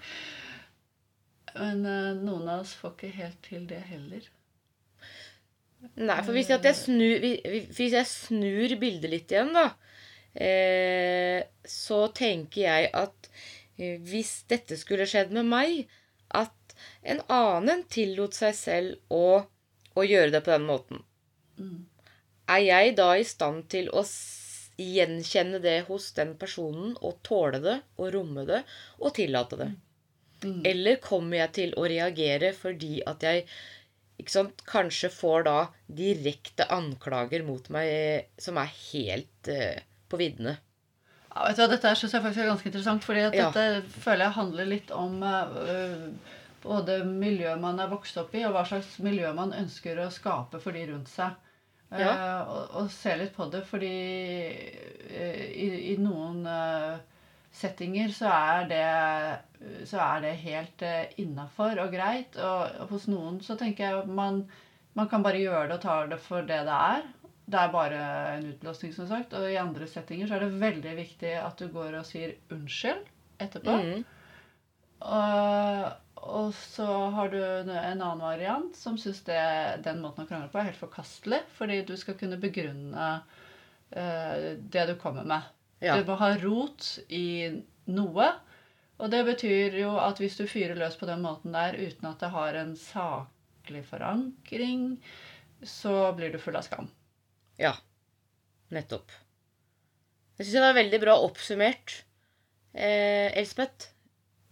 Men 1.60 1.86
eh, 1.88 2.12
noen 2.20 2.48
av 2.48 2.62
oss 2.66 2.76
får 2.78 2.94
ikke 2.94 3.12
helt 3.16 3.40
til 3.46 3.66
det 3.68 3.80
heller. 3.90 4.26
Nei, 5.96 6.18
for 6.26 6.36
hvis 6.36 6.50
jeg, 6.52 6.60
jeg, 6.64 6.76
snur, 6.76 7.24
hvis 7.72 7.94
jeg 7.96 8.08
snur 8.08 8.74
bildet 8.82 9.12
litt 9.14 9.32
igjen, 9.32 9.54
da, 9.56 9.70
eh, 9.72 9.89
så 11.66 12.00
tenker 12.16 12.62
jeg 12.62 12.90
at 12.94 13.30
eh, 13.78 13.98
hvis 14.06 14.44
dette 14.52 14.78
skulle 14.80 15.08
skjedd 15.10 15.34
med 15.36 15.50
meg, 15.50 15.88
at 16.30 16.76
en 17.04 17.22
annen 17.34 17.84
tillot 17.92 18.36
seg 18.38 18.54
selv 18.56 19.14
å, 19.14 19.42
å 19.96 20.06
gjøre 20.06 20.32
det 20.38 20.44
på 20.46 20.56
den 20.56 20.68
måten, 20.70 21.06
Mm. 21.60 21.90
er 22.48 22.62
jeg 22.64 22.94
da 22.96 23.10
i 23.20 23.24
stand 23.28 23.66
til 23.68 23.90
å 23.92 24.06
gjenkjenne 24.80 25.60
det 25.60 25.82
hos 25.90 26.06
den 26.16 26.38
personen 26.40 26.94
og 27.04 27.18
tåle 27.28 27.60
det 27.60 27.74
og 28.00 28.14
romme 28.14 28.46
det 28.48 28.62
og 29.02 29.12
tillate 29.18 29.60
det? 29.60 29.68
Mm. 30.46 30.62
Eller 30.72 31.02
kommer 31.04 31.42
jeg 31.42 31.52
til 31.58 31.76
å 31.76 31.84
reagere 31.92 32.54
fordi 32.56 33.02
at 33.04 33.26
jeg 33.28 33.44
ikke 34.20 34.32
sant, 34.32 34.64
kanskje 34.68 35.12
får 35.12 35.44
da 35.50 35.58
direkte 36.00 36.68
anklager 36.72 37.44
mot 37.48 37.68
meg 37.76 37.92
eh, 37.92 38.24
som 38.40 38.56
er 38.64 38.72
helt 38.72 39.52
eh, 39.52 39.84
på 40.10 40.20
viddene? 40.20 40.58
Ja, 41.30 41.46
vet 41.46 41.60
du 41.60 41.68
Dette 41.70 41.92
syns 41.96 42.16
jeg 42.16 42.24
faktisk 42.24 42.42
er 42.44 42.50
ganske 42.50 42.70
interessant, 42.72 43.06
fordi 43.06 43.26
at 43.28 43.36
Ja. 43.38 43.50
dette 43.54 44.02
føler 44.02 44.26
jeg 44.26 44.38
handler 44.40 44.66
litt 44.66 44.92
om 44.92 45.22
uh, 45.22 46.10
både 46.64 47.04
miljøet 47.06 47.62
man 47.62 47.80
er 47.80 47.92
vokst 47.92 48.18
opp 48.18 48.34
i, 48.36 48.44
og 48.48 48.56
hva 48.56 48.66
slags 48.68 48.98
miljø 49.06 49.30
man 49.38 49.54
ønsker 49.54 50.00
å 50.02 50.10
skape 50.12 50.60
for 50.64 50.76
de 50.76 50.88
rundt 50.90 51.12
seg. 51.12 51.38
Ja. 51.92 52.10
Uh, 52.10 52.50
og, 52.54 52.76
og 52.82 52.90
se 52.94 53.16
litt 53.18 53.36
på 53.36 53.46
det, 53.54 53.62
fordi 53.70 53.94
uh, 55.10 55.46
i, 55.50 55.70
i 55.94 55.96
noen 56.02 56.44
eh, 56.46 56.98
settinger 57.56 58.12
så 58.14 58.30
er 58.30 58.68
det, 58.70 59.86
så 59.90 60.02
er 60.06 60.22
det 60.22 60.34
helt 60.44 60.84
innafor 61.18 61.82
og 61.82 61.94
greit. 61.94 62.38
Og 62.38 62.90
hos 62.92 63.08
noen 63.10 63.40
så 63.42 63.58
tenker 63.58 63.86
jeg 63.86 64.02
at 64.04 64.12
man, 64.20 64.44
man 64.94 65.10
kan 65.10 65.26
bare 65.26 65.42
gjøre 65.42 65.68
det 65.72 65.80
og 65.80 65.82
ta 65.88 65.96
det 66.12 66.22
for 66.22 66.46
det 66.46 66.62
det 66.68 66.78
er. 66.94 67.08
Det 67.50 67.58
er 67.58 67.72
bare 67.74 68.02
en 68.36 68.46
utlåsning, 68.52 68.94
som 68.94 69.08
sagt. 69.10 69.34
Og 69.38 69.48
i 69.50 69.58
andre 69.58 69.88
settinger 69.90 70.30
så 70.30 70.38
er 70.38 70.46
det 70.46 70.62
veldig 70.62 70.96
viktig 71.00 71.34
at 71.42 71.62
du 71.62 71.70
går 71.74 71.98
og 72.00 72.08
sier 72.08 72.36
unnskyld 72.54 73.08
etterpå. 73.42 73.78
Mm. 73.80 74.04
Og, 75.00 75.86
og 76.20 76.50
så 76.58 76.88
har 77.16 77.32
du 77.32 77.40
en 77.40 77.72
annen 77.72 78.22
variant 78.22 78.76
som 78.78 79.00
syns 79.00 79.24
den 79.26 80.04
måten 80.04 80.26
å 80.26 80.30
krangle 80.30 80.52
på 80.52 80.62
er 80.62 80.70
helt 80.70 80.82
forkastelig. 80.82 81.42
Fordi 81.58 81.82
du 81.88 81.96
skal 81.98 82.20
kunne 82.20 82.42
begrunne 82.42 83.08
uh, 83.24 84.38
det 84.60 84.86
du 84.92 84.94
kommer 85.02 85.26
med. 85.26 85.50
Ja. 85.80 85.98
Du 85.98 86.06
må 86.06 86.20
ha 86.20 86.34
rot 86.38 87.00
i 87.08 87.50
noe. 87.90 88.30
Og 89.00 89.10
det 89.14 89.24
betyr 89.26 89.80
jo 89.80 89.96
at 90.02 90.20
hvis 90.20 90.36
du 90.38 90.46
fyrer 90.50 90.78
løs 90.78 91.00
på 91.00 91.08
den 91.08 91.24
måten 91.24 91.56
der 91.56 91.78
uten 91.80 92.12
at 92.12 92.20
det 92.22 92.34
har 92.36 92.58
en 92.60 92.76
saklig 92.78 93.86
forankring, 93.88 94.98
så 95.64 96.12
blir 96.18 96.34
du 96.34 96.40
full 96.44 96.60
av 96.60 96.68
skam. 96.68 96.90
Ja. 97.60 97.76
Nettopp. 98.74 99.12
Jeg 100.38 100.46
syns 100.46 100.56
det 100.56 100.64
var 100.64 100.78
veldig 100.78 101.00
bra 101.02 101.16
oppsummert, 101.20 101.96
eh, 102.74 103.28
Elspeth. 103.40 103.90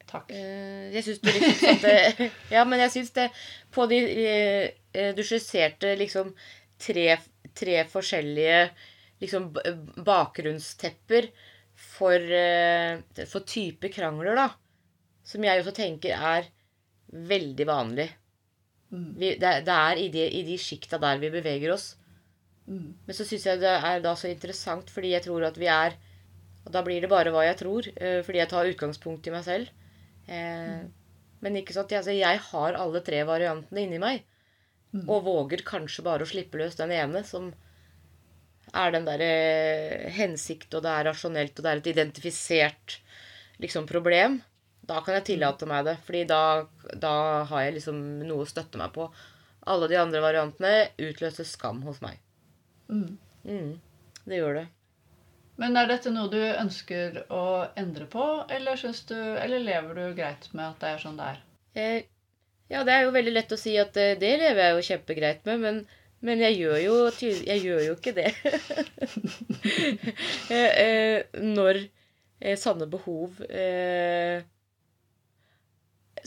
Takk. 0.07 0.31
Eh, 0.31 0.87
jeg 0.95 1.03
syns 1.03 1.19
du 1.19 1.27
liksom 1.27 1.81
Ja, 2.55 2.61
men 2.63 2.79
jeg 2.79 2.93
syns 2.93 3.09
det 3.11 3.25
På 3.75 3.89
de 3.91 3.97
eh, 4.07 4.69
eh, 4.95 5.09
Du 5.11 5.19
skisserte 5.19 5.97
liksom 5.99 6.29
tre, 6.79 7.17
tre 7.51 7.81
forskjellige 7.91 8.61
liksom 9.19 9.49
bakgrunnstepper 10.07 11.27
for, 11.77 12.21
eh, 12.21 12.99
for 13.25 13.45
type 13.49 13.89
krangler, 13.89 14.37
da. 14.37 14.47
Som 15.25 15.43
jeg 15.43 15.63
også 15.63 15.73
tenker 15.75 16.13
er 16.13 16.47
veldig 17.09 17.65
vanlig. 17.67 18.07
Mm. 18.93 19.09
Vi, 19.17 19.31
det, 19.41 19.53
det 19.65 19.77
er 19.89 20.01
i 20.03 20.07
de, 20.13 20.27
i 20.39 20.43
de 20.47 20.59
sjikta 20.61 20.99
der 21.01 21.17
vi 21.21 21.33
beveger 21.33 21.73
oss. 21.73 21.95
Mm. 22.67 22.91
Men 23.07 23.15
så 23.15 23.24
syns 23.24 23.45
jeg 23.47 23.62
det 23.62 23.74
er 23.89 24.01
da 24.03 24.12
så 24.19 24.27
interessant, 24.27 24.89
fordi 24.91 25.13
jeg 25.13 25.24
tror 25.24 25.45
at 25.47 25.57
vi 25.59 25.69
er 25.71 25.95
Og 26.67 26.74
da 26.75 26.81
blir 26.83 27.00
det 27.00 27.07
bare 27.07 27.31
hva 27.31 27.45
jeg 27.45 27.55
tror, 27.62 27.86
eh, 27.95 28.19
fordi 28.27 28.41
jeg 28.41 28.50
tar 28.51 28.67
utgangspunkt 28.67 29.27
i 29.27 29.31
meg 29.31 29.43
selv. 29.45 29.69
Eh, 30.27 30.81
Men 31.39 31.55
ikke 31.55 31.71
sant, 31.71 31.93
altså, 31.95 32.12
jeg 32.12 32.41
har 32.50 32.75
alle 32.75 33.00
tre 33.05 33.21
variantene 33.24 33.86
inni 33.86 34.00
meg. 34.01 34.25
Mm. 34.91 35.05
Og 35.07 35.24
våger 35.24 35.63
kanskje 35.63 36.03
bare 36.03 36.25
å 36.25 36.27
slippe 36.27 36.57
løs 36.59 36.75
den 36.75 36.91
ene, 36.91 37.24
som 37.24 37.53
er 38.74 38.91
den 38.91 39.07
derre 39.07 40.12
hensikt, 40.12 40.74
og 40.74 40.83
det 40.83 40.91
er 40.91 41.07
rasjonelt, 41.07 41.55
og 41.55 41.63
det 41.63 41.71
er 41.71 41.77
et 41.77 41.89
identifisert 41.93 42.97
liksom, 43.63 43.88
problem. 43.88 44.41
Da 44.88 45.00
kan 45.05 45.15
jeg 45.15 45.27
tillate 45.31 45.67
meg 45.69 45.86
det, 45.88 45.97
fordi 46.03 46.25
da, 46.27 46.67
da 47.00 47.15
har 47.47 47.63
jeg 47.63 47.77
liksom 47.79 48.03
noe 48.27 48.43
å 48.43 48.50
støtte 48.50 48.79
meg 48.81 48.91
på. 48.95 49.07
Alle 49.67 49.88
de 49.88 50.00
andre 50.00 50.19
variantene 50.24 50.89
utløser 51.00 51.47
skam 51.47 51.81
hos 51.88 52.01
meg. 52.03 52.19
Mm. 52.89 53.17
Mm, 53.48 53.72
det 54.25 54.41
gjør 54.41 54.60
det. 54.62 54.67
Men 55.58 55.77
er 55.79 55.89
dette 55.89 56.12
noe 56.13 56.29
du 56.29 56.39
ønsker 56.39 57.24
å 57.34 57.44
endre 57.79 58.06
på, 58.12 58.25
eller, 58.53 58.77
du, 59.10 59.17
eller 59.17 59.63
lever 59.63 59.98
du 59.98 60.17
greit 60.17 60.50
med 60.53 60.67
at 60.67 60.84
det 60.84 60.91
er 60.91 61.01
sånn 61.01 61.17
det 61.17 61.29
er? 61.32 61.39
Eh, 61.77 62.01
ja, 62.70 62.84
det 62.86 62.94
er 62.94 63.08
jo 63.08 63.15
veldig 63.15 63.34
lett 63.34 63.56
å 63.56 63.60
si 63.60 63.74
at 63.82 63.98
eh, 63.98 64.17
det 64.22 64.36
lever 64.41 64.62
jeg 64.62 64.75
jo 64.75 64.86
kjempegreit 64.91 65.48
med, 65.50 65.63
men, 65.63 65.79
men 66.27 66.44
jeg, 66.46 66.60
gjør 66.62 66.77
jo, 66.84 66.98
jeg 67.24 67.63
gjør 67.63 67.82
jo 67.88 67.96
ikke 67.96 68.13
det. 68.17 68.27
eh, 70.53 70.70
eh, 70.84 71.41
når 71.41 71.82
eh, 71.82 72.58
sanne 72.60 72.86
behov 72.91 73.41
eh, 73.48 74.44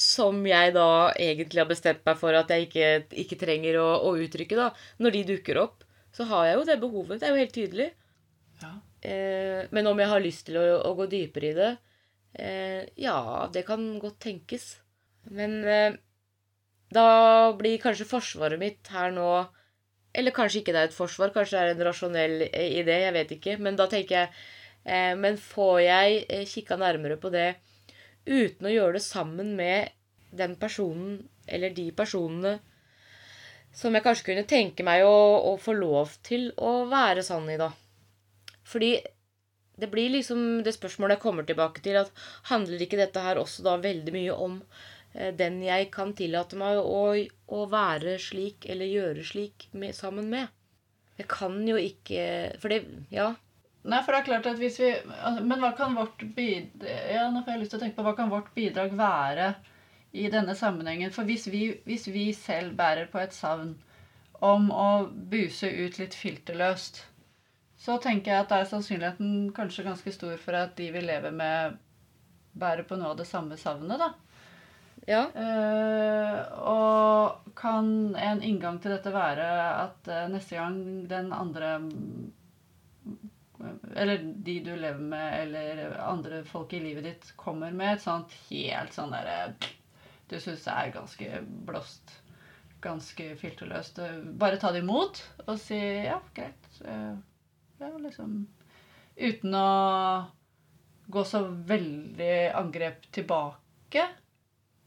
Som 0.00 0.42
jeg 0.48 0.74
da 0.74 1.12
egentlig 1.12 1.62
har 1.62 1.70
bestemt 1.70 2.02
meg 2.08 2.18
for 2.18 2.34
at 2.34 2.50
jeg 2.50 2.66
ikke, 2.66 2.90
ikke 3.26 3.38
trenger 3.38 3.78
å, 3.82 3.88
å 4.10 4.16
uttrykke, 4.18 4.58
da. 4.58 4.72
Når 4.98 5.18
de 5.18 5.24
dukker 5.34 5.62
opp, 5.62 5.86
så 6.16 6.26
har 6.30 6.46
jeg 6.48 6.58
jo 6.58 6.66
det 6.68 6.78
behovet. 6.82 7.20
Det 7.20 7.28
er 7.28 7.34
jo 7.34 7.40
helt 7.42 7.54
tydelig. 7.54 7.88
Ja. 8.62 8.72
Eh, 9.00 9.62
men 9.70 9.88
om 9.90 10.00
jeg 10.02 10.10
har 10.10 10.22
lyst 10.22 10.46
til 10.48 10.58
å, 10.60 10.64
å 10.90 10.94
gå 10.98 11.06
dypere 11.08 11.48
i 11.48 11.56
det 11.56 11.70
eh, 12.36 12.82
Ja, 13.00 13.48
det 13.52 13.64
kan 13.68 13.86
godt 14.02 14.18
tenkes. 14.26 14.74
Men 15.32 15.56
eh, 15.64 15.96
da 16.92 17.06
blir 17.56 17.80
kanskje 17.80 18.08
forsvaret 18.08 18.60
mitt 18.60 18.90
her 18.92 19.12
nå 19.14 19.28
Eller 20.12 20.34
kanskje 20.34 20.60
ikke 20.60 20.74
det 20.74 20.80
er 20.82 20.88
et 20.90 20.96
forsvar, 20.96 21.30
kanskje 21.34 21.56
det 21.56 21.62
er 21.62 21.76
en 21.76 21.86
rasjonell 21.86 22.36
eh, 22.48 22.80
idé, 22.82 23.00
jeg 23.06 23.16
vet 23.16 23.36
ikke. 23.38 23.56
Men 23.62 23.78
da 23.78 23.86
tenker 23.90 24.16
jeg 24.18 24.32
eh, 24.84 25.14
Men 25.16 25.38
får 25.40 25.76
jeg 25.86 26.24
eh, 26.28 26.46
kikka 26.50 26.80
nærmere 26.80 27.20
på 27.20 27.32
det 27.32 27.54
uten 28.26 28.66
å 28.68 28.72
gjøre 28.72 28.98
det 28.98 29.06
sammen 29.06 29.54
med 29.56 29.94
den 30.36 30.52
personen 30.60 31.22
eller 31.48 31.72
de 31.74 31.86
personene 31.96 32.58
som 33.72 33.94
jeg 33.94 34.04
kanskje 34.04 34.26
kunne 34.30 34.48
tenke 34.50 34.84
meg 34.86 35.04
å, 35.06 35.16
å 35.52 35.56
få 35.60 35.74
lov 35.76 36.16
til 36.26 36.50
å 36.58 36.84
være 36.90 37.22
sann 37.26 37.48
i, 37.50 37.58
da. 37.60 37.70
Fordi 38.66 38.94
det 39.80 39.88
blir 39.90 40.12
liksom 40.12 40.62
det 40.64 40.74
spørsmålet 40.76 41.16
jeg 41.16 41.24
kommer 41.24 41.46
tilbake 41.48 41.82
til, 41.84 41.96
at 42.02 42.10
handler 42.50 42.82
ikke 42.84 43.00
dette 43.00 43.22
her 43.24 43.40
også 43.40 43.64
da 43.64 43.76
veldig 43.80 44.14
mye 44.14 44.36
om 44.36 44.58
eh, 45.14 45.30
den 45.36 45.60
jeg 45.64 45.88
kan 45.94 46.12
tillate 46.16 46.58
meg 46.60 46.80
å, 46.82 47.04
å 47.16 47.60
være 47.70 48.18
slik 48.20 48.68
eller 48.70 48.90
gjøre 48.90 49.24
slik 49.26 49.70
med, 49.72 49.96
sammen 49.96 50.28
med? 50.32 50.50
Jeg 51.20 51.28
kan 51.28 51.56
jo 51.68 51.76
ikke 51.76 52.22
For 52.62 52.72
det 52.72 52.84
Ja. 53.12 53.34
Nei, 53.80 53.98
for 54.04 54.12
det 54.12 54.20
er 54.20 54.26
klart 54.28 54.46
at 54.48 54.60
hvis 54.60 54.78
vi 54.80 54.88
altså, 54.92 55.42
Men 55.44 55.60
hva 55.60 55.70
kan 55.76 55.94
vårt 55.96 56.22
bidrag 56.36 57.12
Ja, 57.12 57.26
nå 57.32 57.42
får 57.44 57.54
jeg 57.54 57.62
lyst 57.62 57.74
til 57.74 57.80
å 57.80 57.82
tenke 57.82 57.96
på 57.96 58.04
hva 58.04 58.14
kan 58.16 58.32
vårt 58.32 58.50
bidrag 58.56 58.92
være 58.96 59.50
i 60.12 60.26
denne 60.32 60.56
sammenhengen? 60.58 61.12
For 61.14 61.28
hvis 61.28 61.46
vi, 61.50 61.64
hvis 61.86 62.08
vi 62.10 62.30
selv 62.36 62.74
bærer 62.78 63.10
på 63.12 63.20
et 63.22 63.36
savn 63.36 63.76
om 64.40 64.70
å 64.72 64.90
buse 65.10 65.68
ut 65.68 66.00
litt 66.00 66.16
filterløst, 66.16 67.04
så 67.80 67.96
tenker 68.02 68.32
jeg 68.32 68.44
at 68.44 68.52
er 68.52 68.66
sannsynligheten 68.68 69.52
kanskje 69.56 69.86
ganske 69.86 70.12
stor 70.12 70.40
for 70.40 70.56
at 70.58 70.74
de 70.76 70.90
vi 70.92 71.00
lever 71.04 71.32
med, 71.32 71.78
bærer 72.52 72.84
på 72.88 72.98
noe 73.00 73.14
av 73.14 73.20
det 73.20 73.28
samme 73.28 73.56
savnet, 73.60 74.00
da. 74.00 74.10
Ja. 75.08 75.22
Uh, 75.32 76.40
og 76.70 77.54
kan 77.56 78.14
en 78.20 78.42
inngang 78.44 78.78
til 78.82 78.92
dette 78.92 79.12
være 79.14 79.46
at 79.86 80.10
uh, 80.12 80.26
neste 80.30 80.58
gang 80.58 80.76
den 81.08 81.32
andre 81.32 81.78
Eller 83.96 84.20
de 84.20 84.58
du 84.64 84.70
lever 84.76 85.00
med, 85.00 85.40
eller 85.40 85.96
andre 86.04 86.44
folk 86.44 86.72
i 86.76 86.82
livet 86.84 87.04
ditt 87.04 87.32
kommer 87.36 87.72
med 87.72 87.96
et 87.96 88.04
sånt 88.04 88.36
helt 88.48 88.94
sånn 88.96 89.12
derre 89.12 89.54
Du 90.30 90.36
syns 90.40 90.66
er 90.70 90.92
ganske 90.94 91.40
blåst, 91.66 92.12
ganske 92.84 93.32
filterløst. 93.40 93.98
eh, 93.98 94.20
Bare 94.40 94.60
ta 94.62 94.70
det 94.72 94.84
imot 94.84 95.22
og 95.46 95.56
si 95.58 95.78
ja, 96.06 96.20
greit. 96.36 96.70
eh, 96.84 97.16
ja, 97.80 97.90
liksom 97.98 98.46
Uten 99.20 99.54
å 99.58 100.30
gå 101.10 101.24
så 101.26 101.42
veldig 101.44 102.52
angrep 102.56 103.02
tilbake. 103.12 104.04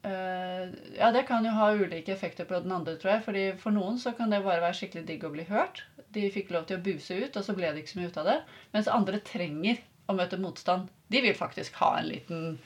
Eh, 0.04 0.72
ja, 0.98 1.12
det 1.16 1.26
kan 1.28 1.46
jo 1.46 1.52
ha 1.56 1.70
ulike 1.76 2.12
effekter 2.16 2.48
på 2.48 2.60
den 2.64 2.72
andre, 2.72 2.96
tror 2.98 3.12
jeg. 3.18 3.24
fordi 3.28 3.44
For 3.62 3.76
noen 3.76 4.00
så 4.00 4.14
kan 4.18 4.32
det 4.32 4.42
bare 4.44 4.64
være 4.64 4.78
skikkelig 4.80 5.06
digg 5.08 5.24
å 5.28 5.34
bli 5.36 5.46
hørt. 5.52 5.84
De 6.16 6.26
fikk 6.32 6.52
lov 6.56 6.66
til 6.70 6.80
å 6.80 6.84
buse 6.84 7.20
ut, 7.26 7.38
og 7.38 7.44
så 7.46 7.56
ble 7.58 7.70
det 7.72 7.84
ikke 7.84 7.94
så 7.94 8.00
mye 8.00 8.12
ut 8.12 8.22
av 8.24 8.30
det. 8.32 8.40
Mens 8.74 8.90
andre 8.92 9.20
trenger 9.20 9.84
å 10.10 10.16
møte 10.18 10.40
motstand. 10.42 10.90
De 11.14 11.22
vil 11.24 11.36
faktisk 11.38 11.78
ha 11.84 11.94
en 12.00 12.10
liten 12.10 12.58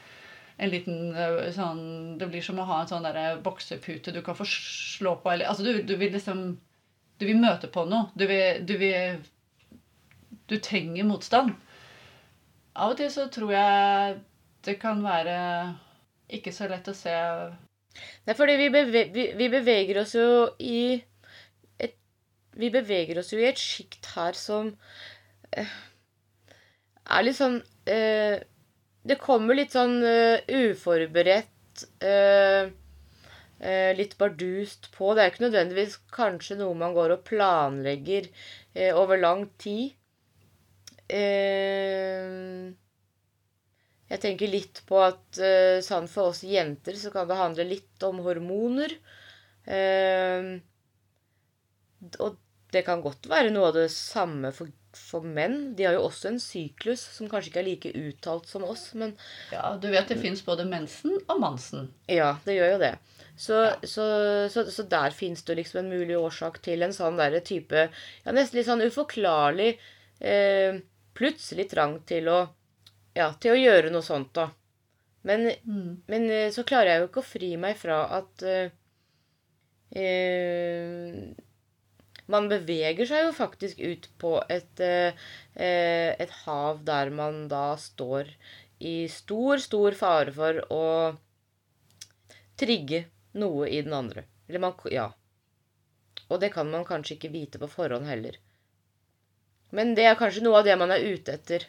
en 0.57 0.71
liten 0.73 1.11
eh, 1.15 1.49
sånn 1.53 2.17
Det 2.17 2.29
blir 2.31 2.45
som 2.45 2.59
å 2.59 2.65
ha 2.67 2.81
en 2.81 2.89
sånn 2.89 3.05
der 3.05 3.41
boksepute 3.45 4.13
du 4.13 4.23
kan 4.25 4.37
få 4.37 4.47
slå 4.49 5.17
på. 5.21 5.31
Eller, 5.33 5.49
altså 5.51 5.65
du, 5.67 5.83
du 5.85 5.95
vil 5.99 6.13
liksom 6.15 6.49
Du 7.17 7.25
vil 7.25 7.39
møte 7.41 7.69
på 7.73 7.85
noe. 7.89 8.09
Du 8.17 8.25
vil, 8.29 8.63
du 8.65 8.75
vil 8.81 9.21
Du 10.49 10.57
trenger 10.63 11.07
motstand. 11.07 11.53
Av 12.77 12.93
og 12.93 12.99
til 12.99 13.09
så 13.13 13.27
tror 13.33 13.53
jeg 13.53 14.17
det 14.67 14.75
kan 14.81 14.99
være 15.05 15.37
ikke 16.37 16.51
så 16.51 16.67
lett 16.69 16.89
å 16.91 16.95
se 16.97 17.13
Det 17.15 18.33
er 18.33 18.37
fordi 18.37 18.57
vi, 18.59 18.67
beve 18.73 19.03
vi, 19.13 19.27
vi 19.39 19.47
beveger 19.51 20.01
oss 20.01 20.13
jo 20.17 20.27
i 20.59 20.97
et 21.79 21.95
Vi 22.59 22.69
beveger 22.73 23.21
oss 23.21 23.31
jo 23.33 23.39
i 23.41 23.47
et 23.49 23.61
sjikt 23.61 24.11
her 24.15 24.37
som 24.37 24.73
eh, 25.55 25.73
er 27.07 27.25
litt 27.25 27.39
sånn 27.39 27.61
eh, 27.87 28.43
Det 29.07 29.15
kommer 29.21 29.55
litt 29.55 29.71
sånn 29.75 30.01
uh, 30.03 30.37
uforberedt 30.47 31.83
uh, 32.03 32.67
uh, 32.67 33.91
Litt 33.97 34.17
bardust 34.19 34.89
på. 34.95 35.13
Det 35.15 35.23
er 35.23 35.31
ikke 35.31 35.45
nødvendigvis 35.45 35.95
kanskje 36.13 36.57
noe 36.59 36.75
man 36.77 36.95
går 36.97 37.15
og 37.15 37.23
planlegger 37.27 38.27
over 38.93 39.17
lang 39.17 39.47
tid. 39.57 39.95
Jeg 44.07 44.21
tenker 44.21 44.51
litt 44.51 44.83
på 44.85 44.99
at 45.01 45.39
uh, 45.41 45.79
sånn 45.81 46.05
for 46.11 46.29
oss 46.29 46.43
jenter 46.45 46.93
så 46.99 47.09
kan 47.13 47.25
det 47.29 47.39
handle 47.39 47.65
litt 47.65 48.05
om 48.05 48.19
hormoner. 48.27 48.93
Og 52.21 52.37
det 52.75 52.83
kan 52.85 53.01
godt 53.03 53.25
være 53.31 53.49
noe 53.55 53.71
av 53.71 53.79
det 53.79 53.87
samme 53.95 54.51
for, 54.55 54.69
for 54.97 55.21
menn. 55.23 55.75
De 55.77 55.85
har 55.87 55.93
jo 55.97 56.05
også 56.07 56.29
en 56.31 56.39
syklus 56.41 57.01
som 57.15 57.29
kanskje 57.31 57.51
ikke 57.51 57.61
er 57.61 57.67
like 57.67 57.91
uttalt 58.01 58.47
som 58.49 58.65
oss, 58.67 58.89
men 58.97 59.13
Ja, 59.53 59.75
du 59.79 59.87
vet 59.93 60.09
det 60.09 60.17
fins 60.21 60.41
både 60.45 60.65
mensen 60.67 61.15
og 61.27 61.39
mansen. 61.43 61.91
ja, 62.09 62.33
det 62.45 62.57
gjør 62.57 62.71
jo 62.75 62.79
det. 62.83 62.91
Så, 63.37 63.61
så, 63.85 64.05
så, 64.49 64.63
så 64.73 64.83
der 64.89 65.11
fins 65.13 65.43
det 65.45 65.55
liksom 65.59 65.83
en 65.83 65.91
mulig 65.93 66.17
årsak 66.17 66.57
til 66.65 66.81
en 66.81 66.93
sånn 66.95 67.19
derre 67.19 67.39
type 67.45 67.83
Ja, 68.25 68.31
nesten 68.33 68.57
litt 68.57 68.65
sånn 68.65 68.81
uforklarlig 68.81 69.75
eh, 70.19 70.79
plutselig 71.13 71.67
trang 71.69 71.99
til 72.09 72.27
å 72.33 72.39
Ja, 73.17 73.31
til 73.41 73.53
å 73.53 73.59
gjøre 73.61 73.89
noe 73.93 74.01
sånt, 74.05 74.33
da. 74.33 74.49
Men, 75.27 75.51
Mm. 75.65 76.01
men 76.07 76.29
eh, 76.31 76.49
så 76.53 76.63
klarer 76.63 76.91
jeg 76.95 77.01
jo 77.01 77.07
ikke 77.11 77.21
å 77.23 77.29
fri 77.29 77.49
meg 77.57 77.77
fra 77.77 77.97
at 78.17 78.43
eh, 78.45 78.69
eh, 79.91 81.33
Man 82.27 82.49
beveger 82.51 83.07
seg 83.07 83.25
jo 83.25 83.33
faktisk 83.35 83.79
ut 83.79 84.07
på 84.19 84.33
et, 84.51 84.79
eh, 84.83 85.13
eh, 85.55 86.15
et 86.19 86.33
hav 86.43 86.83
der 86.87 87.09
man 87.09 87.47
da 87.47 87.75
står 87.79 88.33
i 88.83 89.07
stor, 89.09 89.57
stor 89.63 89.95
fare 89.97 90.33
for 90.35 90.59
å 90.73 90.83
trigge 92.59 93.05
noe 93.39 93.69
i 93.69 93.81
den 93.81 93.93
andre. 93.93 94.25
Eller 94.49 94.59
man 94.59 94.75
Ja. 94.91 95.11
Og 96.29 96.41
det 96.41 96.51
kan 96.53 96.69
man 96.69 96.83
kanskje 96.85 97.15
ikke 97.15 97.31
vite 97.31 97.59
på 97.59 97.69
forhånd 97.71 98.05
heller. 98.05 98.35
Men 99.71 99.95
det 99.95 100.05
er 100.05 100.15
kanskje 100.19 100.43
noe 100.43 100.59
av 100.59 100.65
det 100.65 100.77
man 100.79 100.91
er 100.91 100.99
ute 101.03 101.33
etter 101.33 101.63